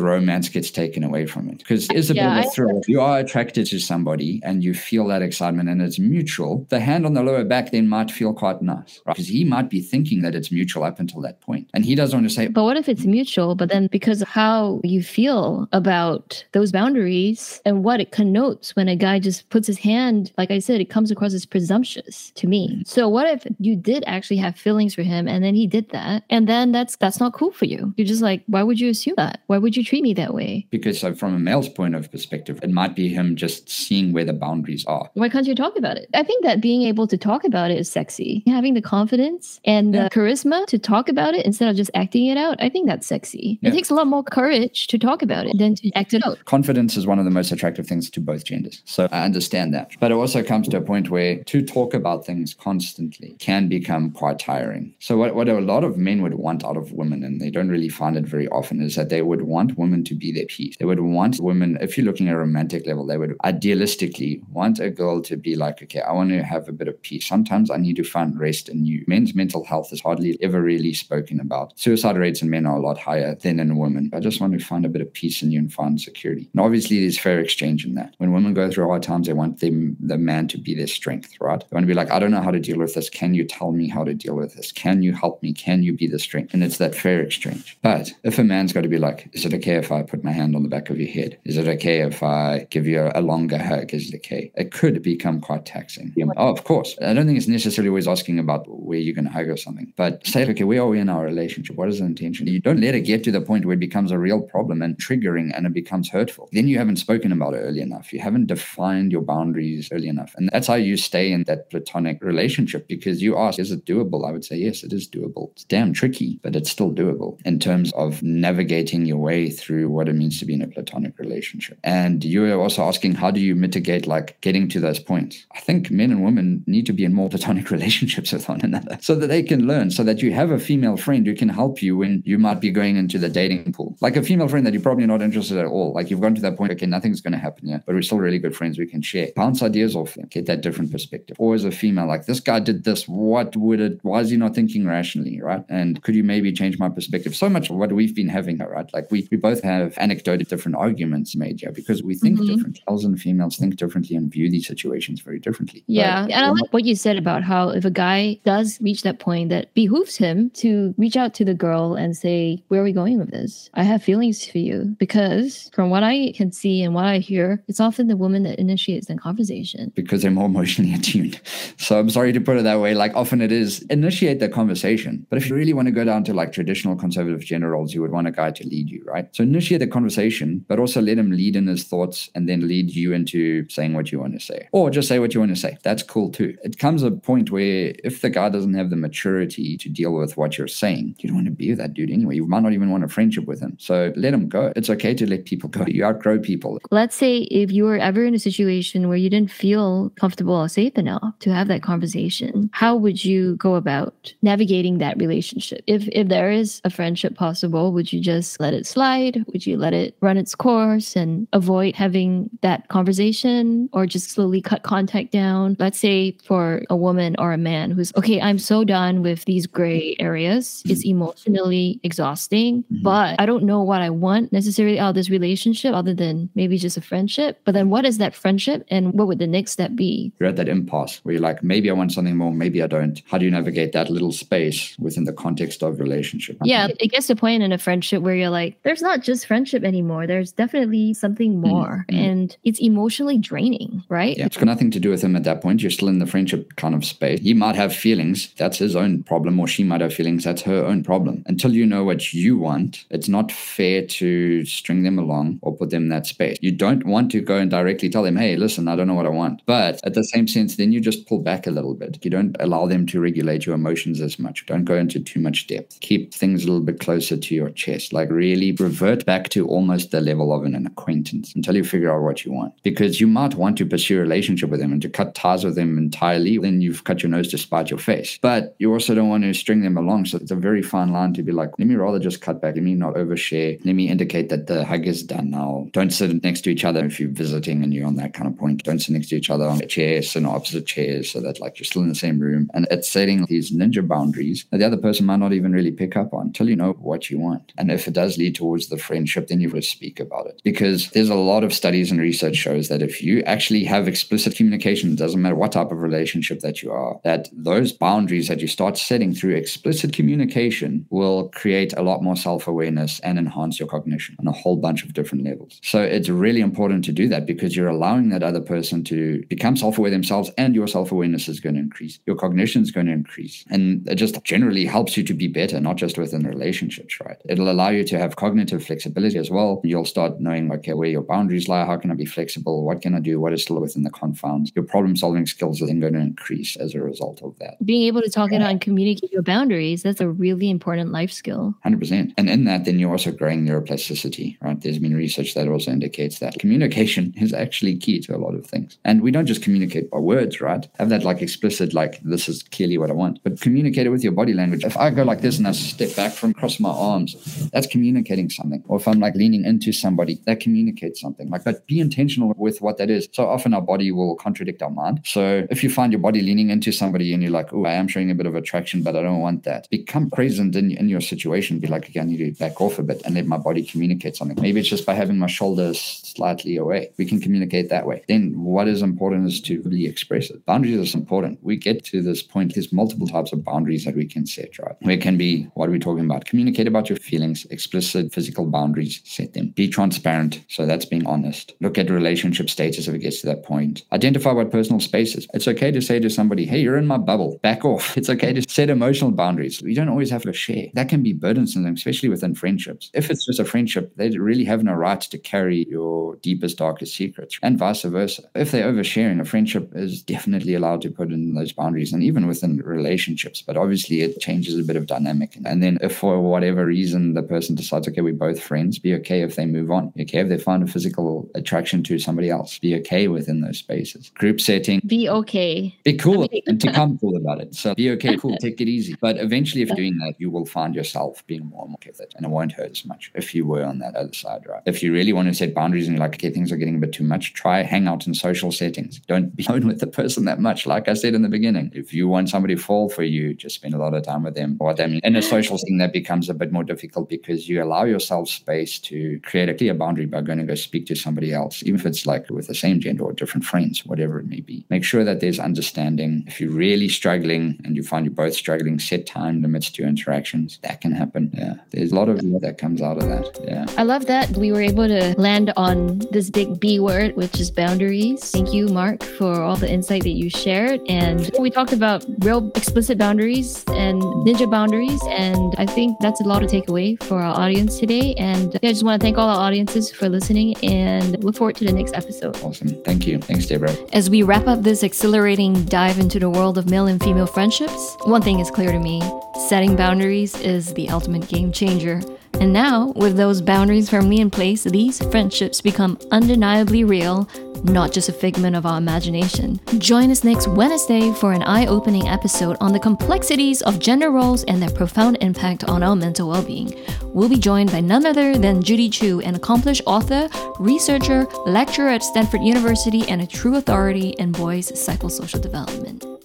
romance 0.00 0.48
gets 0.48 0.70
taken 0.70 1.04
away 1.04 1.26
from 1.26 1.48
it 1.48 1.58
because 1.58 1.88
it's 1.90 2.10
a 2.10 2.14
yeah, 2.14 2.34
bit 2.34 2.46
of 2.46 2.50
a 2.50 2.54
thrill. 2.54 2.80
If 2.80 2.88
you 2.88 3.00
are 3.00 3.18
attracted 3.18 3.66
to 3.66 3.78
somebody 3.78 4.40
and 4.42 4.62
you 4.62 4.74
feel 4.74 5.06
that 5.08 5.22
excitement 5.22 5.68
and 5.68 5.80
it's 5.80 5.98
mutual, 5.98 6.66
the 6.68 6.80
hand 6.80 7.06
on 7.06 7.14
the 7.14 7.22
lower 7.22 7.44
back 7.44 7.70
then 7.70 7.88
might 7.88 8.10
feel 8.10 8.34
quite 8.34 8.62
nice, 8.62 9.00
right? 9.06 9.14
Because 9.14 9.28
he 9.28 9.44
might 9.44 9.70
be 9.70 9.80
thinking 9.80 10.22
that 10.22 10.34
it's 10.34 10.50
mutual 10.50 10.84
up 10.84 10.98
until 11.00 11.20
that. 11.22 11.36
And 11.74 11.84
he 11.84 11.94
doesn't 11.94 12.18
want 12.18 12.28
to 12.28 12.34
say, 12.34 12.48
But 12.48 12.64
what 12.64 12.76
if 12.76 12.88
it's 12.88 13.04
mutual? 13.04 13.54
But 13.54 13.68
then 13.68 13.86
because 13.86 14.22
of 14.22 14.28
how 14.28 14.80
you 14.82 15.02
feel 15.02 15.68
about 15.72 16.05
those 16.52 16.72
boundaries 16.72 17.60
and 17.64 17.84
what 17.84 18.00
it 18.00 18.12
connotes 18.12 18.74
when 18.76 18.88
a 18.88 18.96
guy 18.96 19.18
just 19.18 19.48
puts 19.50 19.66
his 19.66 19.78
hand, 19.78 20.32
like 20.38 20.50
I 20.50 20.58
said, 20.58 20.80
it 20.80 20.90
comes 20.90 21.10
across 21.10 21.34
as 21.34 21.46
presumptuous 21.46 22.32
to 22.36 22.46
me. 22.46 22.68
Mm-hmm. 22.68 22.82
So 22.84 23.08
what 23.08 23.26
if 23.28 23.46
you 23.58 23.76
did 23.76 24.04
actually 24.06 24.36
have 24.38 24.56
feelings 24.56 24.94
for 24.94 25.02
him 25.02 25.28
and 25.28 25.42
then 25.44 25.54
he 25.54 25.66
did 25.66 25.90
that? 25.90 26.24
And 26.30 26.48
then 26.48 26.72
that's 26.72 26.96
that's 26.96 27.20
not 27.20 27.32
cool 27.32 27.52
for 27.52 27.64
you. 27.64 27.94
You're 27.96 28.06
just 28.06 28.22
like, 28.22 28.42
why 28.46 28.62
would 28.62 28.80
you 28.80 28.88
assume 28.90 29.14
that? 29.16 29.40
Why 29.46 29.58
would 29.58 29.76
you 29.76 29.84
treat 29.84 30.02
me 30.02 30.14
that 30.14 30.34
way? 30.34 30.66
Because 30.70 31.00
so 31.00 31.14
from 31.14 31.34
a 31.34 31.38
male's 31.38 31.68
point 31.68 31.94
of 31.94 32.10
perspective, 32.10 32.60
it 32.62 32.70
might 32.70 32.94
be 32.94 33.08
him 33.08 33.36
just 33.36 33.68
seeing 33.68 34.12
where 34.12 34.24
the 34.24 34.32
boundaries 34.32 34.84
are. 34.86 35.10
Why 35.14 35.28
can't 35.28 35.46
you 35.46 35.54
talk 35.54 35.76
about 35.76 35.96
it? 35.96 36.08
I 36.14 36.22
think 36.22 36.44
that 36.44 36.60
being 36.60 36.82
able 36.82 37.06
to 37.06 37.16
talk 37.16 37.44
about 37.44 37.70
it 37.70 37.78
is 37.78 37.90
sexy. 37.90 38.42
Having 38.46 38.74
the 38.74 38.82
confidence 38.82 39.60
and 39.64 39.94
the 39.94 39.98
yeah. 39.98 40.08
charisma 40.08 40.66
to 40.66 40.78
talk 40.78 41.08
about 41.08 41.34
it 41.34 41.44
instead 41.46 41.68
of 41.68 41.76
just 41.76 41.90
acting 41.94 42.26
it 42.26 42.36
out, 42.36 42.56
I 42.60 42.68
think 42.68 42.86
that's 42.86 43.06
sexy. 43.06 43.58
Yeah. 43.60 43.70
It 43.70 43.72
takes 43.72 43.90
a 43.90 43.94
lot 43.94 44.06
more 44.06 44.22
courage 44.22 44.86
to 44.88 44.98
talk 44.98 45.22
about 45.22 45.46
it 45.46 45.58
than 45.58 45.74
to 45.76 45.90
act 45.96 46.14
it 46.14 46.24
out. 46.24 46.44
Confidence 46.44 46.96
is 46.96 47.06
one 47.06 47.18
of 47.18 47.24
the 47.24 47.30
most 47.30 47.50
attractive 47.50 47.86
things 47.86 48.10
to 48.10 48.20
both 48.20 48.44
genders. 48.44 48.82
So 48.84 49.08
I 49.10 49.24
understand 49.24 49.74
that. 49.74 49.90
But 49.98 50.12
it 50.12 50.14
also 50.14 50.42
comes 50.42 50.68
to 50.68 50.76
a 50.76 50.80
point 50.80 51.10
where 51.10 51.42
to 51.44 51.62
talk 51.62 51.94
about 51.94 52.24
things 52.24 52.54
constantly 52.54 53.36
can 53.38 53.68
become 53.68 54.10
quite 54.10 54.38
tiring. 54.38 54.94
So 54.98 55.16
what, 55.16 55.34
what 55.34 55.48
a 55.48 55.60
lot 55.60 55.84
of 55.84 55.96
men 55.96 56.22
would 56.22 56.34
want 56.34 56.64
out 56.64 56.76
of 56.76 56.92
women, 56.92 57.24
and 57.24 57.40
they 57.40 57.50
don't 57.50 57.68
really 57.68 57.88
find 57.88 58.16
it 58.16 58.24
very 58.24 58.48
often, 58.48 58.80
is 58.80 58.96
that 58.96 59.08
they 59.08 59.22
would 59.22 59.42
want 59.42 59.78
women 59.78 60.04
to 60.04 60.14
be 60.14 60.32
their 60.32 60.46
peace. 60.46 60.76
They 60.78 60.84
would 60.84 61.00
want 61.00 61.40
women, 61.40 61.78
if 61.80 61.96
you're 61.96 62.06
looking 62.06 62.28
at 62.28 62.34
a 62.34 62.38
romantic 62.38 62.86
level, 62.86 63.06
they 63.06 63.16
would 63.16 63.36
idealistically 63.38 64.46
want 64.50 64.78
a 64.80 64.90
girl 64.90 65.22
to 65.22 65.36
be 65.36 65.56
like, 65.56 65.82
okay, 65.82 66.00
I 66.00 66.12
want 66.12 66.30
to 66.30 66.42
have 66.42 66.68
a 66.68 66.72
bit 66.72 66.88
of 66.88 67.00
peace. 67.02 67.26
Sometimes 67.26 67.70
I 67.70 67.78
need 67.78 67.96
to 67.96 68.04
find 68.04 68.38
rest 68.38 68.68
in 68.68 68.84
you. 68.84 69.04
Men's 69.06 69.34
mental 69.34 69.64
health 69.64 69.92
is 69.92 70.00
hardly 70.00 70.38
ever 70.42 70.60
really 70.60 70.92
spoken 70.92 71.40
about. 71.40 71.78
Suicide 71.78 72.16
rates 72.16 72.42
in 72.42 72.50
men 72.50 72.66
are 72.66 72.76
a 72.76 72.80
lot 72.80 72.98
higher 72.98 73.34
than 73.34 73.60
in 73.60 73.78
women. 73.78 74.10
I 74.12 74.20
just 74.20 74.40
want 74.40 74.58
to 74.58 74.64
find 74.64 74.84
a 74.84 74.88
bit 74.88 75.02
of 75.02 75.12
peace 75.12 75.42
in 75.42 75.50
you 75.50 75.58
and 75.58 75.72
find 75.72 75.85
security. 75.98 76.48
And 76.52 76.60
obviously, 76.60 77.00
there's 77.00 77.18
fair 77.18 77.40
exchange 77.40 77.84
in 77.84 77.94
that. 77.94 78.14
When 78.18 78.32
women 78.32 78.54
go 78.54 78.70
through 78.70 78.88
hard 78.88 79.02
times, 79.02 79.26
they 79.26 79.32
want 79.32 79.60
them, 79.60 79.96
the 80.00 80.18
man 80.18 80.48
to 80.48 80.58
be 80.58 80.74
their 80.74 80.86
strength, 80.86 81.34
right? 81.40 81.60
They 81.60 81.74
want 81.74 81.84
to 81.84 81.88
be 81.88 81.94
like, 81.94 82.10
I 82.10 82.18
don't 82.18 82.30
know 82.30 82.42
how 82.42 82.50
to 82.50 82.60
deal 82.60 82.78
with 82.78 82.94
this. 82.94 83.08
Can 83.08 83.34
you 83.34 83.44
tell 83.44 83.72
me 83.72 83.88
how 83.88 84.04
to 84.04 84.14
deal 84.14 84.34
with 84.34 84.54
this? 84.54 84.72
Can 84.72 85.02
you 85.02 85.12
help 85.12 85.42
me? 85.42 85.52
Can 85.52 85.82
you 85.82 85.92
be 85.92 86.06
the 86.06 86.18
strength? 86.18 86.52
And 86.52 86.62
it's 86.62 86.78
that 86.78 86.94
fair 86.94 87.20
exchange. 87.20 87.78
But 87.82 88.12
if 88.22 88.38
a 88.38 88.44
man's 88.44 88.72
got 88.72 88.82
to 88.82 88.88
be 88.88 88.98
like, 88.98 89.28
is 89.32 89.44
it 89.44 89.54
okay 89.54 89.76
if 89.76 89.92
I 89.92 90.02
put 90.02 90.24
my 90.24 90.32
hand 90.32 90.56
on 90.56 90.62
the 90.62 90.68
back 90.68 90.90
of 90.90 90.98
your 90.98 91.08
head? 91.08 91.38
Is 91.44 91.56
it 91.56 91.68
okay 91.68 92.00
if 92.00 92.22
I 92.22 92.66
give 92.70 92.86
you 92.86 93.02
a, 93.02 93.12
a 93.14 93.20
longer 93.20 93.58
hug? 93.58 93.94
Is 93.94 94.12
it 94.12 94.16
okay? 94.16 94.50
It 94.54 94.72
could 94.72 95.02
become 95.02 95.40
quite 95.40 95.66
taxing. 95.66 96.12
Yeah. 96.16 96.26
Oh, 96.36 96.48
of 96.48 96.64
course. 96.64 96.96
I 97.02 97.14
don't 97.14 97.26
think 97.26 97.38
it's 97.38 97.48
necessarily 97.48 97.88
always 97.88 98.08
asking 98.08 98.38
about 98.38 98.66
where 98.68 98.98
you're 98.98 99.14
going 99.14 99.26
to 99.26 99.30
hug 99.30 99.48
or 99.48 99.56
something, 99.56 99.92
but 99.96 100.26
say, 100.26 100.48
okay, 100.48 100.64
where 100.64 100.82
are 100.82 100.88
we 100.88 100.98
in 100.98 101.08
our 101.08 101.24
relationship? 101.24 101.76
What 101.76 101.88
is 101.88 101.98
the 101.98 102.04
intention? 102.04 102.46
You 102.46 102.60
don't 102.60 102.80
let 102.80 102.94
it 102.94 103.02
get 103.02 103.24
to 103.24 103.30
the 103.30 103.40
point 103.40 103.64
where 103.64 103.74
it 103.74 103.80
becomes 103.80 104.10
a 104.10 104.18
real 104.18 104.40
problem 104.40 104.82
and 104.82 104.96
triggering 104.96 105.52
and 105.56 105.66
becomes 105.76 106.08
hurtful. 106.08 106.48
Then 106.52 106.68
you 106.68 106.78
haven't 106.78 106.96
spoken 106.96 107.32
about 107.32 107.52
it 107.52 107.58
early 107.58 107.82
enough. 107.82 108.10
You 108.12 108.20
haven't 108.20 108.46
defined 108.46 109.12
your 109.12 109.20
boundaries 109.20 109.90
early 109.92 110.08
enough. 110.08 110.34
And 110.36 110.48
that's 110.50 110.66
how 110.66 110.74
you 110.74 110.96
stay 110.96 111.30
in 111.30 111.44
that 111.44 111.68
platonic 111.70 112.22
relationship 112.22 112.88
because 112.88 113.20
you 113.20 113.36
ask, 113.36 113.58
is 113.58 113.70
it 113.70 113.84
doable? 113.84 114.26
I 114.26 114.32
would 114.32 114.44
say, 114.44 114.56
yes, 114.56 114.82
it 114.82 114.92
is 114.94 115.06
doable. 115.06 115.50
It's 115.52 115.64
damn 115.64 115.92
tricky, 115.92 116.40
but 116.42 116.56
it's 116.56 116.70
still 116.70 116.90
doable 116.90 117.38
in 117.44 117.58
terms 117.58 117.92
of 117.92 118.22
navigating 118.22 119.04
your 119.04 119.18
way 119.18 119.50
through 119.50 119.90
what 119.90 120.08
it 120.08 120.14
means 120.14 120.38
to 120.38 120.46
be 120.46 120.54
in 120.54 120.62
a 120.62 120.66
platonic 120.66 121.18
relationship. 121.18 121.78
And 121.84 122.24
you 122.24 122.40
were 122.40 122.58
also 122.58 122.82
asking, 122.82 123.16
how 123.16 123.30
do 123.30 123.40
you 123.40 123.54
mitigate 123.54 124.06
like 124.06 124.40
getting 124.40 124.68
to 124.70 124.80
those 124.80 124.98
points? 124.98 125.44
I 125.54 125.60
think 125.60 125.90
men 125.90 126.10
and 126.10 126.24
women 126.24 126.64
need 126.66 126.86
to 126.86 126.94
be 126.94 127.04
in 127.04 127.12
more 127.12 127.28
platonic 127.34 127.70
relationships 127.70 128.32
with 128.32 128.48
one 128.48 128.62
another 128.62 128.96
so 129.02 129.14
that 129.14 129.26
they 129.26 129.42
can 129.42 129.66
learn, 129.66 129.90
so 129.90 130.02
that 130.04 130.22
you 130.22 130.32
have 130.32 130.50
a 130.50 130.58
female 130.58 130.96
friend 130.96 131.26
who 131.26 131.34
can 131.34 131.50
help 131.50 131.82
you 131.82 131.98
when 131.98 132.22
you 132.24 132.38
might 132.38 132.60
be 132.62 132.70
going 132.70 132.96
into 132.96 133.18
the 133.18 133.28
dating 133.28 133.74
pool. 133.74 133.94
Like 134.00 134.16
a 134.16 134.22
female 134.22 134.48
friend 134.48 134.64
that 134.64 134.72
you're 134.72 134.82
probably 134.82 135.06
not 135.06 135.20
interested 135.20 135.58
at 135.66 135.72
all. 135.72 135.92
Like 135.92 136.10
you've 136.10 136.20
gone 136.20 136.34
to 136.34 136.40
that 136.42 136.56
point, 136.56 136.72
okay, 136.72 136.86
nothing's 136.86 137.20
going 137.20 137.32
to 137.32 137.38
happen 137.38 137.68
yet, 137.68 137.84
but 137.84 137.94
we're 137.94 138.02
still 138.02 138.18
really 138.18 138.38
good 138.38 138.56
friends. 138.56 138.78
We 138.78 138.86
can 138.86 139.02
share, 139.02 139.28
bounce 139.36 139.62
ideas 139.62 139.94
off 139.94 140.14
them, 140.14 140.26
get 140.28 140.46
that 140.46 140.62
different 140.62 140.92
perspective. 140.92 141.36
Or 141.38 141.54
as 141.54 141.64
a 141.64 141.70
female, 141.70 142.06
like 142.06 142.26
this 142.26 142.40
guy 142.40 142.60
did 142.60 142.84
this, 142.84 143.06
what 143.06 143.56
would 143.56 143.80
it, 143.80 143.98
why 144.02 144.20
is 144.20 144.30
he 144.30 144.36
not 144.36 144.54
thinking 144.54 144.86
rationally, 144.86 145.40
right? 145.40 145.64
And 145.68 146.02
could 146.02 146.14
you 146.14 146.24
maybe 146.24 146.52
change 146.52 146.78
my 146.78 146.88
perspective? 146.88 147.36
So 147.36 147.48
much 147.48 147.70
of 147.70 147.76
what 147.76 147.92
we've 147.92 148.14
been 148.14 148.28
having, 148.28 148.58
right? 148.58 148.92
Like 148.94 149.10
we, 149.10 149.28
we 149.30 149.36
both 149.36 149.62
have 149.62 149.96
anecdoted 149.98 150.48
different 150.48 150.76
arguments 150.76 151.36
made 151.36 151.60
here 151.60 151.72
because 151.72 152.02
we 152.02 152.14
think 152.14 152.38
mm-hmm. 152.38 152.54
different. 152.54 152.80
Males 152.88 153.04
and 153.04 153.20
females 153.20 153.56
think 153.56 153.76
differently 153.76 154.16
and 154.16 154.30
view 154.30 154.50
these 154.50 154.66
situations 154.66 155.20
very 155.20 155.38
differently. 155.38 155.84
Yeah. 155.86 156.22
But, 156.22 156.32
and 156.32 156.46
I 156.46 156.50
like 156.50 156.72
what 156.72 156.84
you 156.84 156.94
said 156.94 157.16
about 157.16 157.42
how 157.42 157.70
if 157.70 157.84
a 157.84 157.90
guy 157.90 158.40
does 158.44 158.80
reach 158.80 159.02
that 159.02 159.18
point 159.18 159.50
that 159.50 159.72
behooves 159.74 160.16
him 160.16 160.50
to 160.50 160.94
reach 160.96 161.16
out 161.16 161.34
to 161.34 161.44
the 161.44 161.54
girl 161.54 161.94
and 161.94 162.16
say, 162.16 162.62
Where 162.68 162.80
are 162.80 162.84
we 162.84 162.92
going 162.92 163.18
with 163.18 163.30
this? 163.30 163.70
I 163.74 163.82
have 163.82 164.02
feelings 164.02 164.46
for 164.46 164.58
you. 164.58 164.96
Because 164.98 165.45
from 165.72 165.90
what 165.90 166.02
I 166.02 166.32
can 166.34 166.52
see 166.52 166.82
and 166.82 166.94
what 166.94 167.04
I 167.04 167.18
hear, 167.18 167.62
it's 167.68 167.80
often 167.80 168.08
the 168.08 168.16
woman 168.16 168.42
that 168.44 168.58
initiates 168.58 169.06
the 169.06 169.16
conversation. 169.16 169.92
Because 169.94 170.22
they're 170.22 170.30
more 170.30 170.46
emotionally 170.46 170.94
attuned. 170.98 171.40
So 171.78 171.98
I'm 171.98 172.10
sorry 172.10 172.32
to 172.32 172.40
put 172.40 172.56
it 172.56 172.62
that 172.62 172.80
way. 172.80 172.94
Like 172.94 173.14
often 173.14 173.40
it 173.40 173.52
is 173.52 173.82
initiate 173.90 174.40
the 174.40 174.48
conversation. 174.48 175.26
But 175.30 175.38
if 175.38 175.48
you 175.48 175.56
really 175.56 175.72
want 175.72 175.86
to 175.86 175.92
go 175.92 176.04
down 176.04 176.24
to 176.24 176.34
like 176.34 176.52
traditional 176.52 176.96
conservative 176.96 177.40
gender 177.40 177.70
roles, 177.70 177.94
you 177.94 178.00
would 178.02 178.12
want 178.12 178.26
a 178.26 178.32
guy 178.32 178.50
to 178.50 178.66
lead 178.66 178.88
you, 178.88 179.02
right? 179.06 179.28
So 179.34 179.42
initiate 179.42 179.80
the 179.80 179.86
conversation, 179.86 180.64
but 180.68 180.78
also 180.78 181.00
let 181.00 181.18
him 181.18 181.30
lead 181.30 181.56
in 181.56 181.66
his 181.66 181.84
thoughts 181.84 182.30
and 182.34 182.48
then 182.48 182.66
lead 182.66 182.90
you 182.90 183.12
into 183.12 183.68
saying 183.68 183.94
what 183.94 184.12
you 184.12 184.20
want 184.20 184.34
to 184.34 184.40
say. 184.40 184.68
Or 184.72 184.90
just 184.90 185.08
say 185.08 185.18
what 185.18 185.34
you 185.34 185.40
want 185.40 185.54
to 185.54 185.60
say. 185.60 185.78
That's 185.82 186.02
cool 186.02 186.30
too. 186.30 186.56
It 186.62 186.78
comes 186.78 187.02
a 187.02 187.10
point 187.10 187.50
where 187.50 187.94
if 188.04 188.22
the 188.22 188.30
guy 188.30 188.48
doesn't 188.48 188.74
have 188.74 188.90
the 188.90 188.96
maturity 188.96 189.76
to 189.78 189.88
deal 189.88 190.12
with 190.12 190.36
what 190.36 190.58
you're 190.58 190.68
saying, 190.68 191.16
you 191.18 191.28
don't 191.28 191.36
want 191.36 191.46
to 191.46 191.52
be 191.52 191.70
with 191.70 191.78
that 191.78 191.94
dude 191.94 192.10
anyway. 192.10 192.36
You 192.36 192.46
might 192.46 192.62
not 192.62 192.72
even 192.72 192.90
want 192.90 193.04
a 193.04 193.08
friendship 193.08 193.46
with 193.46 193.60
him. 193.60 193.76
So 193.78 194.12
let 194.16 194.32
him 194.32 194.48
go. 194.48 194.72
It's 194.74 194.90
okay 194.90 195.14
to 195.14 195.28
let 195.28 195.35
people 195.44 195.68
go. 195.68 195.84
You 195.86 196.04
outgrow 196.04 196.38
people. 196.38 196.78
Let's 196.90 197.14
say 197.14 197.38
if 197.50 197.70
you 197.70 197.84
were 197.84 197.98
ever 197.98 198.24
in 198.24 198.34
a 198.34 198.38
situation 198.38 199.08
where 199.08 199.16
you 199.16 199.30
didn't 199.30 199.50
feel 199.50 200.10
comfortable 200.18 200.54
or 200.54 200.68
safe 200.68 200.94
enough 200.96 201.38
to 201.40 201.52
have 201.52 201.68
that 201.68 201.82
conversation, 201.82 202.70
how 202.72 202.96
would 202.96 203.24
you 203.24 203.56
go 203.56 203.74
about 203.74 204.34
navigating 204.42 204.98
that 204.98 205.18
relationship? 205.18 205.82
If 205.86 206.08
if 206.12 206.28
there 206.28 206.50
is 206.50 206.80
a 206.84 206.90
friendship 206.90 207.34
possible, 207.34 207.92
would 207.92 208.12
you 208.12 208.20
just 208.20 208.60
let 208.60 208.74
it 208.74 208.86
slide? 208.86 209.44
Would 209.52 209.66
you 209.66 209.76
let 209.76 209.92
it 209.92 210.16
run 210.20 210.36
its 210.36 210.54
course 210.54 211.16
and 211.16 211.46
avoid 211.52 211.94
having 211.94 212.50
that 212.62 212.88
conversation 212.88 213.88
or 213.92 214.06
just 214.06 214.30
slowly 214.30 214.60
cut 214.60 214.82
contact 214.82 215.32
down? 215.32 215.76
Let's 215.78 215.98
say 215.98 216.36
for 216.44 216.82
a 216.90 216.96
woman 216.96 217.36
or 217.38 217.52
a 217.52 217.58
man 217.58 217.90
who's 217.90 218.12
okay, 218.16 218.40
I'm 218.40 218.58
so 218.58 218.84
done 218.84 219.22
with 219.22 219.44
these 219.44 219.66
gray 219.66 220.16
areas. 220.18 220.82
It's 220.86 221.04
emotionally 221.04 222.00
exhausting, 222.02 222.82
mm-hmm. 222.84 223.02
but 223.02 223.40
I 223.40 223.46
don't 223.46 223.64
know 223.64 223.82
what 223.82 224.00
I 224.00 224.10
want 224.10 224.52
necessarily 224.52 224.98
out 224.98 225.10
of 225.10 225.14
this 225.26 225.30
relationship 225.30 225.94
other 225.94 226.14
than 226.14 226.48
maybe 226.54 226.78
just 226.78 226.96
a 226.96 227.00
friendship. 227.00 227.60
But 227.64 227.72
then 227.72 227.90
what 227.90 228.04
is 228.04 228.18
that 228.18 228.34
friendship 228.34 228.86
and 228.90 229.12
what 229.12 229.26
would 229.26 229.38
the 229.38 229.46
next 229.46 229.72
step 229.72 229.94
be? 229.94 230.32
You're 230.38 230.48
at 230.48 230.56
that 230.56 230.68
impasse 230.68 231.20
where 231.22 231.34
you're 231.34 231.42
like, 231.42 231.62
maybe 231.62 231.90
I 231.90 231.92
want 231.92 232.12
something 232.12 232.36
more, 232.36 232.52
maybe 232.52 232.82
I 232.82 232.86
don't. 232.86 233.22
How 233.26 233.38
do 233.38 233.44
you 233.44 233.50
navigate 233.50 233.92
that 233.92 234.10
little 234.10 234.32
space 234.32 234.96
within 234.98 235.24
the 235.24 235.32
context 235.32 235.82
of 235.82 236.00
relationship? 236.00 236.58
Yeah, 236.62 236.88
it 237.00 237.08
gets 237.08 237.26
to 237.26 237.34
a 237.34 237.36
point 237.36 237.62
in 237.62 237.72
a 237.72 237.78
friendship 237.78 238.22
where 238.22 238.34
you're 238.34 238.50
like, 238.50 238.80
there's 238.82 239.02
not 239.02 239.22
just 239.22 239.46
friendship 239.46 239.84
anymore. 239.84 240.26
There's 240.26 240.52
definitely 240.52 241.14
something 241.14 241.52
mm-hmm. 241.52 241.68
more. 241.68 242.06
Mm-hmm. 242.08 242.24
And 242.24 242.56
it's 242.64 242.80
emotionally 242.80 243.38
draining, 243.38 244.04
right? 244.08 244.36
Yeah, 244.36 244.46
it's 244.46 244.56
got 244.56 244.66
nothing 244.66 244.90
to 244.92 245.00
do 245.00 245.10
with 245.10 245.22
him 245.22 245.36
at 245.36 245.44
that 245.44 245.62
point. 245.62 245.82
You're 245.82 245.90
still 245.90 246.08
in 246.08 246.18
the 246.18 246.26
friendship 246.26 246.76
kind 246.76 246.94
of 246.94 247.04
space. 247.04 247.40
He 247.40 247.54
might 247.54 247.76
have 247.76 247.94
feelings. 247.94 248.52
That's 248.56 248.78
his 248.78 248.94
own 248.96 249.22
problem. 249.24 249.58
Or 249.58 249.66
she 249.66 249.84
might 249.84 250.00
have 250.00 250.14
feelings. 250.14 250.44
That's 250.44 250.62
her 250.62 250.84
own 250.84 251.02
problem. 251.02 251.44
Until 251.46 251.72
you 251.72 251.86
know 251.86 252.04
what 252.04 252.32
you 252.32 252.56
want, 252.56 253.04
it's 253.10 253.28
not 253.28 253.50
fair 253.50 254.06
to 254.06 254.64
string 254.64 255.02
them 255.02 255.15
along 255.18 255.58
or 255.62 255.76
put 255.76 255.90
them 255.90 256.04
in 256.04 256.08
that 256.10 256.26
space. 256.26 256.58
You 256.60 256.72
don't 256.72 257.06
want 257.06 257.30
to 257.32 257.40
go 257.40 257.56
and 257.56 257.70
directly 257.70 258.08
tell 258.08 258.22
them, 258.22 258.36
hey, 258.36 258.56
listen, 258.56 258.88
I 258.88 258.96
don't 258.96 259.06
know 259.06 259.14
what 259.14 259.26
I 259.26 259.30
want. 259.30 259.62
But 259.66 260.00
at 260.04 260.14
the 260.14 260.24
same 260.24 260.48
sense, 260.48 260.76
then 260.76 260.92
you 260.92 261.00
just 261.00 261.26
pull 261.26 261.38
back 261.38 261.66
a 261.66 261.70
little 261.70 261.94
bit. 261.94 262.18
You 262.24 262.30
don't 262.30 262.56
allow 262.60 262.86
them 262.86 263.06
to 263.06 263.20
regulate 263.20 263.66
your 263.66 263.74
emotions 263.74 264.20
as 264.20 264.38
much. 264.38 264.66
Don't 264.66 264.84
go 264.84 264.96
into 264.96 265.20
too 265.20 265.40
much 265.40 265.66
depth. 265.66 266.00
Keep 266.00 266.34
things 266.34 266.64
a 266.64 266.66
little 266.66 266.82
bit 266.82 267.00
closer 267.00 267.36
to 267.36 267.54
your 267.54 267.70
chest. 267.70 268.12
Like 268.12 268.30
really 268.30 268.72
revert 268.72 269.24
back 269.24 269.48
to 269.50 269.66
almost 269.66 270.10
the 270.10 270.20
level 270.20 270.52
of 270.52 270.64
an 270.64 270.86
acquaintance 270.86 271.54
until 271.54 271.76
you 271.76 271.84
figure 271.84 272.14
out 272.14 272.22
what 272.22 272.44
you 272.44 272.52
want. 272.52 272.74
Because 272.82 273.20
you 273.20 273.26
might 273.26 273.54
want 273.54 273.78
to 273.78 273.86
pursue 273.86 274.18
a 274.18 274.22
relationship 274.22 274.70
with 274.70 274.80
them 274.80 274.92
and 274.92 275.02
to 275.02 275.08
cut 275.08 275.34
ties 275.34 275.64
with 275.64 275.76
them 275.76 275.98
entirely, 275.98 276.58
then 276.58 276.80
you've 276.80 277.04
cut 277.04 277.22
your 277.22 277.30
nose 277.30 277.48
to 277.48 277.58
spite 277.58 277.90
your 277.90 277.98
face. 277.98 278.38
But 278.40 278.74
you 278.78 278.92
also 278.92 279.14
don't 279.14 279.28
want 279.28 279.44
to 279.44 279.54
string 279.54 279.82
them 279.82 279.96
along. 279.96 280.26
So 280.26 280.38
it's 280.38 280.50
a 280.50 280.56
very 280.56 280.82
fine 280.82 281.12
line 281.12 281.32
to 281.34 281.42
be 281.42 281.52
like, 281.52 281.70
let 281.78 281.88
me 281.88 281.94
rather 281.94 282.18
just 282.18 282.40
cut 282.40 282.60
back. 282.60 282.74
Let 282.74 282.84
me 282.84 282.94
not 282.94 283.14
overshare. 283.14 283.84
Let 283.84 283.94
me 283.94 284.08
indicate 284.08 284.48
that 284.48 284.66
the 284.66 284.84
hug 284.84 285.05
is 285.06 285.22
done 285.22 285.50
now. 285.50 285.88
Don't 285.92 286.10
sit 286.10 286.42
next 286.42 286.62
to 286.62 286.70
each 286.70 286.84
other 286.84 287.04
if 287.04 287.18
you're 287.20 287.30
visiting 287.30 287.82
and 287.82 287.92
you're 287.92 288.06
on 288.06 288.16
that 288.16 288.34
kind 288.34 288.48
of 288.48 288.58
point. 288.58 288.82
Don't 288.84 288.98
sit 288.98 289.12
next 289.12 289.28
to 289.28 289.36
each 289.36 289.50
other 289.50 289.66
on 289.66 289.82
a 289.82 289.86
chair, 289.86 290.22
sit 290.22 290.40
in 290.40 290.46
opposite 290.46 290.86
chairs 290.86 291.30
so 291.30 291.40
that 291.40 291.60
like 291.60 291.78
you're 291.78 291.84
still 291.84 292.02
in 292.02 292.08
the 292.08 292.14
same 292.14 292.38
room. 292.38 292.70
And 292.74 292.86
it's 292.90 293.08
setting 293.08 293.44
these 293.46 293.72
ninja 293.72 294.06
boundaries 294.06 294.66
that 294.70 294.78
the 294.78 294.86
other 294.86 294.96
person 294.96 295.26
might 295.26 295.36
not 295.36 295.52
even 295.52 295.72
really 295.72 295.90
pick 295.90 296.16
up 296.16 296.32
on 296.32 296.46
until 296.46 296.68
you 296.68 296.76
know 296.76 296.92
what 296.92 297.30
you 297.30 297.38
want. 297.38 297.72
And 297.78 297.90
if 297.90 298.06
it 298.08 298.14
does 298.14 298.38
lead 298.38 298.54
towards 298.54 298.88
the 298.88 298.98
friendship, 298.98 299.48
then 299.48 299.60
you 299.60 299.70
will 299.70 299.82
speak 299.82 300.20
about 300.20 300.46
it. 300.46 300.60
Because 300.64 301.10
there's 301.10 301.28
a 301.28 301.34
lot 301.34 301.64
of 301.64 301.72
studies 301.72 302.10
and 302.10 302.20
research 302.20 302.56
shows 302.56 302.88
that 302.88 303.02
if 303.02 303.22
you 303.22 303.42
actually 303.42 303.84
have 303.84 304.08
explicit 304.08 304.56
communication, 304.56 305.12
it 305.12 305.18
doesn't 305.18 305.42
matter 305.42 305.54
what 305.54 305.72
type 305.72 305.90
of 305.90 306.02
relationship 306.02 306.60
that 306.60 306.82
you 306.82 306.90
are, 306.90 307.20
that 307.24 307.48
those 307.52 307.92
boundaries 307.92 308.48
that 308.48 308.60
you 308.60 308.68
start 308.68 308.98
setting 308.98 309.34
through 309.34 309.54
explicit 309.54 310.12
communication 310.12 311.06
will 311.10 311.48
create 311.50 311.92
a 311.96 312.02
lot 312.02 312.22
more 312.22 312.36
self 312.36 312.66
awareness 312.66 313.20
and 313.20 313.38
enhance 313.38 313.78
your 313.78 313.88
cognition 313.88 314.36
on 314.38 314.46
a 314.46 314.52
whole 314.52 314.76
bunch 314.76 314.95
of 315.02 315.12
different 315.12 315.44
levels. 315.44 315.80
So 315.82 316.02
it's 316.02 316.28
really 316.28 316.60
important 316.60 317.04
to 317.06 317.12
do 317.12 317.28
that 317.28 317.46
because 317.46 317.76
you're 317.76 317.88
allowing 317.88 318.30
that 318.30 318.42
other 318.42 318.60
person 318.60 319.04
to 319.04 319.44
become 319.48 319.76
self 319.76 319.98
aware 319.98 320.10
themselves 320.10 320.50
and 320.58 320.74
your 320.74 320.86
self 320.86 321.12
awareness 321.12 321.48
is 321.48 321.60
going 321.60 321.74
to 321.74 321.80
increase. 321.80 322.18
Your 322.26 322.36
cognition 322.36 322.82
is 322.82 322.90
going 322.90 323.06
to 323.06 323.12
increase. 323.12 323.64
And 323.70 324.06
it 324.08 324.16
just 324.16 324.42
generally 324.44 324.84
helps 324.84 325.16
you 325.16 325.22
to 325.24 325.34
be 325.34 325.48
better, 325.48 325.80
not 325.80 325.96
just 325.96 326.18
within 326.18 326.46
relationships, 326.46 327.18
right? 327.20 327.36
It'll 327.48 327.70
allow 327.70 327.90
you 327.90 328.04
to 328.04 328.18
have 328.18 328.36
cognitive 328.36 328.84
flexibility 328.84 329.38
as 329.38 329.50
well. 329.50 329.80
You'll 329.84 330.04
start 330.04 330.40
knowing, 330.40 330.70
okay, 330.72 330.94
where 330.94 331.08
your 331.08 331.22
boundaries 331.22 331.68
lie, 331.68 331.84
how 331.84 331.96
can 331.96 332.10
I 332.10 332.14
be 332.14 332.26
flexible, 332.26 332.84
what 332.84 333.02
can 333.02 333.14
I 333.14 333.20
do, 333.20 333.40
what 333.40 333.52
is 333.52 333.62
still 333.62 333.80
within 333.80 334.02
the 334.02 334.10
confines. 334.10 334.72
Your 334.74 334.84
problem 334.84 335.16
solving 335.16 335.46
skills 335.46 335.82
are 335.82 335.86
then 335.86 336.00
going 336.00 336.14
to 336.14 336.20
increase 336.20 336.76
as 336.76 336.94
a 336.94 337.00
result 337.00 337.42
of 337.42 337.58
that. 337.58 337.84
Being 337.84 338.06
able 338.06 338.22
to 338.22 338.30
talk 338.30 338.50
yeah. 338.50 338.58
it 338.58 338.62
out 338.62 338.70
and 338.70 338.80
communicate 338.80 339.32
your 339.32 339.42
boundaries, 339.42 340.02
that's 340.02 340.20
a 340.20 340.28
really 340.28 340.70
important 340.70 341.12
life 341.12 341.32
skill. 341.32 341.74
100%. 341.84 342.32
And 342.36 342.48
in 342.48 342.64
that, 342.64 342.84
then 342.84 342.98
you're 342.98 343.10
also 343.10 343.32
growing 343.32 343.64
neuroplasticity, 343.64 344.56
right? 344.60 344.80
There's 344.86 344.98
been 345.00 345.16
research 345.16 345.54
that 345.54 345.66
also 345.66 345.90
indicates 345.90 346.38
that 346.38 346.58
communication 346.60 347.34
is 347.36 347.52
actually 347.52 347.96
key 347.96 348.20
to 348.20 348.36
a 348.36 348.38
lot 348.38 348.54
of 348.54 348.64
things. 348.66 348.98
And 349.04 349.20
we 349.20 349.32
don't 349.32 349.46
just 349.46 349.62
communicate 349.62 350.10
by 350.10 350.18
words, 350.18 350.60
right? 350.60 350.86
Have 350.98 351.08
that 351.08 351.24
like 351.24 351.42
explicit, 351.42 351.92
like, 351.92 352.20
this 352.22 352.48
is 352.48 352.62
clearly 352.62 352.98
what 352.98 353.10
I 353.10 353.14
want, 353.14 353.40
but 353.42 353.60
communicate 353.60 354.06
it 354.06 354.10
with 354.10 354.22
your 354.22 354.32
body 354.32 354.52
language. 354.52 354.84
If 354.84 354.96
I 354.96 355.10
go 355.10 355.24
like 355.24 355.40
this 355.40 355.58
and 355.58 355.66
I 355.66 355.72
step 355.72 356.14
back 356.14 356.32
from 356.32 356.50
across 356.50 356.78
my 356.78 356.90
arms, 356.90 357.34
that's 357.70 357.88
communicating 357.88 358.48
something. 358.48 358.84
Or 358.86 358.98
if 358.98 359.08
I'm 359.08 359.18
like 359.18 359.34
leaning 359.34 359.64
into 359.64 359.92
somebody, 359.92 360.40
that 360.46 360.60
communicates 360.60 361.20
something. 361.20 361.50
Like, 361.50 361.64
but 361.64 361.86
be 361.88 361.98
intentional 361.98 362.54
with 362.56 362.80
what 362.80 362.98
that 362.98 363.10
is. 363.10 363.28
So 363.32 363.48
often 363.48 363.74
our 363.74 363.82
body 363.82 364.12
will 364.12 364.36
contradict 364.36 364.82
our 364.82 364.90
mind. 364.90 365.22
So 365.24 365.66
if 365.68 365.82
you 365.82 365.90
find 365.90 366.12
your 366.12 366.20
body 366.20 366.42
leaning 366.42 366.70
into 366.70 366.92
somebody 366.92 367.34
and 367.34 367.42
you're 367.42 367.52
like, 367.52 367.72
oh, 367.72 367.84
I 367.84 367.94
am 367.94 368.06
showing 368.06 368.30
a 368.30 368.34
bit 368.34 368.46
of 368.46 368.54
attraction, 368.54 369.02
but 369.02 369.16
I 369.16 369.22
don't 369.22 369.40
want 369.40 369.64
that, 369.64 369.88
become 369.90 370.30
present 370.30 370.76
in, 370.76 370.92
in 370.92 371.08
your 371.08 371.20
situation. 371.20 371.80
Be 371.80 371.88
like, 371.88 372.08
okay, 372.08 372.20
I 372.20 372.24
need 372.24 372.38
to 372.38 372.52
back 372.52 372.80
off 372.80 372.98
a 372.98 373.02
bit 373.02 373.22
and 373.24 373.34
let 373.34 373.46
my 373.46 373.58
body 373.58 373.82
communicate 373.82 374.36
something. 374.36 374.60
Maybe 374.60 374.75
it's 374.80 374.88
just 374.88 375.06
by 375.06 375.14
having 375.14 375.38
my 375.38 375.46
shoulders 375.46 376.00
slightly 376.24 376.76
away. 376.76 377.10
We 377.16 377.24
can 377.24 377.40
communicate 377.40 377.88
that 377.90 378.06
way. 378.06 378.22
Then 378.28 378.52
what 378.62 378.88
is 378.88 379.02
important 379.02 379.48
is 379.48 379.60
to 379.62 379.82
really 379.82 380.06
express 380.06 380.50
it. 380.50 380.64
Boundaries 380.66 380.98
is 380.98 381.14
important. 381.14 381.58
We 381.62 381.76
get 381.76 382.04
to 382.06 382.22
this 382.22 382.42
point, 382.42 382.74
there's 382.74 382.92
multiple 382.92 383.26
types 383.26 383.52
of 383.52 383.64
boundaries 383.64 384.04
that 384.04 384.16
we 384.16 384.26
can 384.26 384.46
set, 384.46 384.78
right? 384.78 384.96
We 385.02 385.16
can 385.16 385.36
be, 385.36 385.64
what 385.74 385.88
are 385.88 385.92
we 385.92 385.98
talking 385.98 386.24
about? 386.24 386.44
Communicate 386.44 386.86
about 386.86 387.08
your 387.08 387.18
feelings, 387.18 387.66
explicit 387.70 388.32
physical 388.32 388.66
boundaries, 388.66 389.20
set 389.24 389.54
them. 389.54 389.68
Be 389.70 389.88
transparent. 389.88 390.64
So 390.68 390.86
that's 390.86 391.04
being 391.04 391.26
honest. 391.26 391.74
Look 391.80 391.98
at 391.98 392.10
relationship 392.10 392.70
status 392.70 393.08
if 393.08 393.14
it 393.14 393.18
gets 393.20 393.40
to 393.40 393.46
that 393.46 393.64
point. 393.64 394.04
Identify 394.12 394.52
what 394.52 394.70
personal 394.70 395.00
space 395.00 395.34
is. 395.34 395.46
It's 395.54 395.68
okay 395.68 395.90
to 395.90 396.00
say 396.00 396.20
to 396.20 396.30
somebody, 396.30 396.66
hey, 396.66 396.80
you're 396.80 396.96
in 396.96 397.06
my 397.06 397.18
bubble. 397.18 397.58
Back 397.62 397.84
off. 397.84 398.16
It's 398.16 398.30
okay 398.30 398.52
to 398.52 398.62
set 398.68 398.90
emotional 398.90 399.30
boundaries. 399.30 399.82
We 399.82 399.94
don't 399.94 400.08
always 400.08 400.30
have 400.30 400.42
to 400.42 400.52
share. 400.52 400.86
That 400.94 401.08
can 401.08 401.22
be 401.22 401.32
burdensome, 401.32 401.86
especially 401.86 402.28
within 402.28 402.54
friendships. 402.54 403.10
If 403.14 403.30
it's 403.30 403.46
just 403.46 403.60
a 403.60 403.64
friendship, 403.64 404.14
they 404.16 404.30
really 404.30 404.55
really 404.56 404.66
have 404.66 404.82
no 404.82 404.94
right 404.94 405.20
to 405.20 405.38
carry 405.38 405.86
your 405.88 406.36
deepest, 406.36 406.78
darkest 406.78 407.14
secrets, 407.14 407.58
and 407.62 407.78
vice 407.78 408.02
versa. 408.02 408.42
If 408.54 408.70
they're 408.70 408.90
oversharing, 408.90 409.40
a 409.40 409.44
friendship 409.44 409.92
is 409.94 410.22
definitely 410.22 410.74
allowed 410.74 411.02
to 411.02 411.10
put 411.10 411.30
in 411.30 411.54
those 411.54 411.72
boundaries, 411.72 412.12
and 412.12 412.22
even 412.22 412.46
within 412.46 412.78
relationships. 412.78 413.62
But 413.62 413.76
obviously, 413.76 414.22
it 414.22 414.40
changes 414.40 414.78
a 414.78 414.82
bit 414.82 414.96
of 414.96 415.06
dynamic. 415.06 415.56
And 415.64 415.82
then, 415.82 415.98
if 416.00 416.16
for 416.16 416.40
whatever 416.40 416.86
reason 416.86 417.34
the 417.34 417.42
person 417.42 417.76
decides, 417.76 418.08
okay, 418.08 418.22
we're 418.22 418.32
both 418.32 418.60
friends, 418.60 418.98
be 418.98 419.14
okay 419.14 419.42
if 419.42 419.56
they 419.56 419.66
move 419.66 419.90
on. 419.90 420.10
Be 420.10 420.22
okay 420.22 420.40
if 420.40 420.48
they 420.48 420.58
find 420.58 420.82
a 420.82 420.86
physical 420.86 421.48
attraction 421.54 422.02
to 422.04 422.18
somebody 422.18 422.50
else. 422.50 422.78
Be 422.78 422.94
okay 422.96 423.28
within 423.28 423.60
those 423.60 423.78
spaces. 423.78 424.30
Group 424.30 424.60
setting. 424.60 425.00
Be 425.06 425.28
okay. 425.28 425.94
Be 426.04 426.14
cool 426.14 426.44
I 426.44 426.48
mean, 426.50 426.62
and 426.66 426.80
be 426.80 426.88
comfortable 426.88 427.36
about 427.36 427.60
it. 427.60 427.74
So 427.74 427.94
be 427.94 428.10
okay, 428.12 428.36
cool, 428.36 428.56
take 428.60 428.80
it 428.80 428.88
easy. 428.88 429.16
But 429.20 429.36
eventually, 429.36 429.82
if 429.82 429.94
doing 429.94 430.16
that, 430.18 430.34
you 430.38 430.50
will 430.50 430.66
find 430.66 430.94
yourself 430.94 431.46
being 431.46 431.66
more 431.66 431.82
and 431.82 431.90
more 431.90 431.98
with 432.06 432.20
it, 432.20 432.34
and 432.36 432.46
it 432.46 432.50
won't 432.50 432.72
hurt 432.72 432.92
as 432.92 433.04
much 433.04 433.30
if 433.34 433.54
you 433.54 433.66
were 433.66 433.84
on 433.84 433.98
that 433.98 434.14
other 434.14 434.32
side, 434.32 434.45
right? 434.68 434.82
If 434.86 435.02
you 435.02 435.12
really 435.12 435.32
want 435.32 435.48
to 435.48 435.54
set 435.54 435.74
boundaries 435.74 436.06
and 436.06 436.16
you're 436.16 436.24
like, 436.24 436.34
okay, 436.34 436.50
things 436.50 436.72
are 436.72 436.76
getting 436.76 436.96
a 436.96 436.98
bit 436.98 437.12
too 437.12 437.24
much, 437.24 437.54
try 437.54 437.82
hang 437.82 438.06
out 438.06 438.26
in 438.26 438.34
social 438.34 438.72
settings. 438.72 439.20
Don't 439.20 439.54
be 439.54 439.64
alone 439.68 439.86
with 439.86 440.00
the 440.00 440.06
person 440.06 440.44
that 440.44 440.60
much. 440.60 440.86
Like 440.86 441.08
I 441.08 441.14
said 441.14 441.34
in 441.34 441.42
the 441.42 441.48
beginning, 441.48 441.90
if 441.94 442.12
you 442.14 442.28
want 442.28 442.48
somebody 442.48 442.74
to 442.74 442.80
fall 442.80 443.08
for 443.08 443.22
you, 443.22 443.54
just 443.54 443.74
spend 443.74 443.94
a 443.94 443.98
lot 443.98 444.14
of 444.14 444.22
time 444.24 444.42
with 444.42 444.54
them. 444.54 444.78
I 444.80 445.06
mean, 445.06 445.20
in 445.22 445.36
a 445.36 445.42
social 445.42 445.78
thing 445.78 445.98
that 445.98 446.12
becomes 446.12 446.48
a 446.48 446.54
bit 446.54 446.72
more 446.72 446.84
difficult 446.84 447.28
because 447.28 447.68
you 447.68 447.82
allow 447.82 448.04
yourself 448.04 448.48
space 448.48 448.98
to 449.00 449.40
create 449.40 449.68
a 449.68 449.74
clear 449.74 449.94
boundary 449.94 450.26
by 450.26 450.40
going 450.42 450.58
to 450.58 450.64
go 450.64 450.74
speak 450.74 451.06
to 451.06 451.14
somebody 451.14 451.52
else, 451.52 451.82
even 451.82 452.00
if 452.00 452.06
it's 452.06 452.26
like 452.26 452.48
with 452.50 452.68
the 452.68 452.74
same 452.74 453.00
gender 453.00 453.24
or 453.24 453.32
different 453.32 453.64
friends, 453.64 454.04
whatever 454.06 454.38
it 454.38 454.46
may 454.46 454.60
be. 454.60 454.84
Make 454.90 455.04
sure 455.04 455.24
that 455.24 455.40
there's 455.40 455.58
understanding. 455.58 456.44
If 456.46 456.60
you're 456.60 456.70
really 456.70 457.08
struggling 457.08 457.80
and 457.84 457.96
you 457.96 458.02
find 458.02 458.24
you're 458.24 458.34
both 458.34 458.54
struggling, 458.54 458.98
set 458.98 459.26
time 459.26 459.62
limits 459.62 459.90
to 459.90 460.02
your 460.02 460.08
interactions. 460.08 460.78
That 460.82 461.00
can 461.00 461.12
happen. 461.12 461.50
Yeah. 461.54 461.74
There's 461.90 462.12
a 462.12 462.14
lot 462.14 462.28
of 462.28 462.38
that 462.60 462.78
comes 462.78 463.02
out 463.02 463.16
of 463.18 463.28
that. 463.28 463.58
Yeah. 463.64 463.86
I 463.96 464.02
love 464.02 464.26
that 464.26 464.35
we 464.56 464.72
were 464.72 464.80
able 464.80 465.08
to 465.08 465.34
land 465.38 465.72
on 465.76 466.18
this 466.30 466.50
big 466.50 466.78
B 466.80 466.98
word, 467.00 467.36
which 467.36 467.58
is 467.60 467.70
boundaries. 467.70 468.50
Thank 468.50 468.72
you, 468.72 468.88
Marc, 468.88 469.22
for 469.22 469.62
all 469.62 469.76
the 469.76 469.90
insight 469.90 470.22
that 470.22 470.36
you 470.40 470.50
shared. 470.50 471.00
And 471.08 471.50
we 471.58 471.70
talked 471.70 471.92
about 471.92 472.24
real 472.40 472.70
explicit 472.74 473.18
boundaries 473.18 473.84
and 473.88 474.22
ninja 474.22 474.70
boundaries. 474.70 475.20
And 475.30 475.74
I 475.78 475.86
think 475.86 476.18
that's 476.20 476.40
a 476.40 476.44
lot 476.44 476.60
to 476.60 476.66
take 476.66 476.88
away 476.88 477.16
for 477.16 477.40
our 477.40 477.54
audience 477.58 477.98
today. 477.98 478.34
And 478.34 478.74
yeah, 478.82 478.90
I 478.90 478.92
just 478.92 479.04
want 479.04 479.20
to 479.20 479.24
thank 479.24 479.38
all 479.38 479.48
our 479.48 479.60
audiences 479.66 480.10
for 480.10 480.28
listening 480.28 480.76
and 480.84 481.42
look 481.42 481.56
forward 481.56 481.76
to 481.76 481.84
the 481.84 481.92
next 481.92 482.14
episode. 482.14 482.56
Awesome. 482.62 482.88
Thank 483.04 483.26
you. 483.26 483.38
Thanks, 483.38 483.66
Deborah. 483.66 483.96
As 484.12 484.28
we 484.28 484.42
wrap 484.42 484.66
up 484.66 484.82
this 484.82 485.02
exhilarating 485.02 485.84
dive 485.84 486.18
into 486.18 486.38
the 486.38 486.50
world 486.50 486.78
of 486.78 486.90
male 486.90 487.06
and 487.06 487.22
female 487.22 487.46
friendships, 487.46 488.16
one 488.24 488.42
thing 488.42 488.60
is 488.60 488.70
clear 488.70 488.92
to 488.92 488.98
me 488.98 489.20
setting 489.68 489.96
boundaries 489.96 490.54
is 490.60 490.92
the 490.94 491.08
ultimate 491.08 491.48
game 491.48 491.72
changer. 491.72 492.20
And 492.60 492.72
now, 492.72 493.12
with 493.16 493.36
those 493.36 493.60
boundaries 493.60 494.08
firmly 494.08 494.40
in 494.40 494.50
place, 494.50 494.84
these 494.84 495.22
friendships 495.30 495.82
become 495.82 496.18
undeniably 496.30 497.04
real, 497.04 497.46
not 497.84 498.12
just 498.12 498.30
a 498.30 498.32
figment 498.32 498.74
of 498.74 498.86
our 498.86 498.96
imagination. 498.96 499.78
Join 499.98 500.30
us 500.30 500.42
next 500.42 500.66
Wednesday 500.66 501.32
for 501.32 501.52
an 501.52 501.62
eye 501.62 501.86
opening 501.86 502.28
episode 502.28 502.78
on 502.80 502.92
the 502.92 502.98
complexities 502.98 503.82
of 503.82 503.98
gender 503.98 504.30
roles 504.30 504.64
and 504.64 504.80
their 504.80 504.90
profound 504.90 505.36
impact 505.42 505.84
on 505.84 506.02
our 506.02 506.16
mental 506.16 506.48
well 506.48 506.62
being. 506.62 506.94
We'll 507.24 507.50
be 507.50 507.58
joined 507.58 507.92
by 507.92 508.00
none 508.00 508.24
other 508.24 508.56
than 508.56 508.82
Judy 508.82 509.10
Chu, 509.10 509.40
an 509.40 509.54
accomplished 509.54 510.02
author, 510.06 510.48
researcher, 510.78 511.46
lecturer 511.66 512.08
at 512.08 512.22
Stanford 512.22 512.62
University, 512.62 513.28
and 513.28 513.42
a 513.42 513.46
true 513.46 513.76
authority 513.76 514.30
in 514.38 514.52
boys' 514.52 514.90
psychosocial 514.92 515.60
development. 515.60 516.35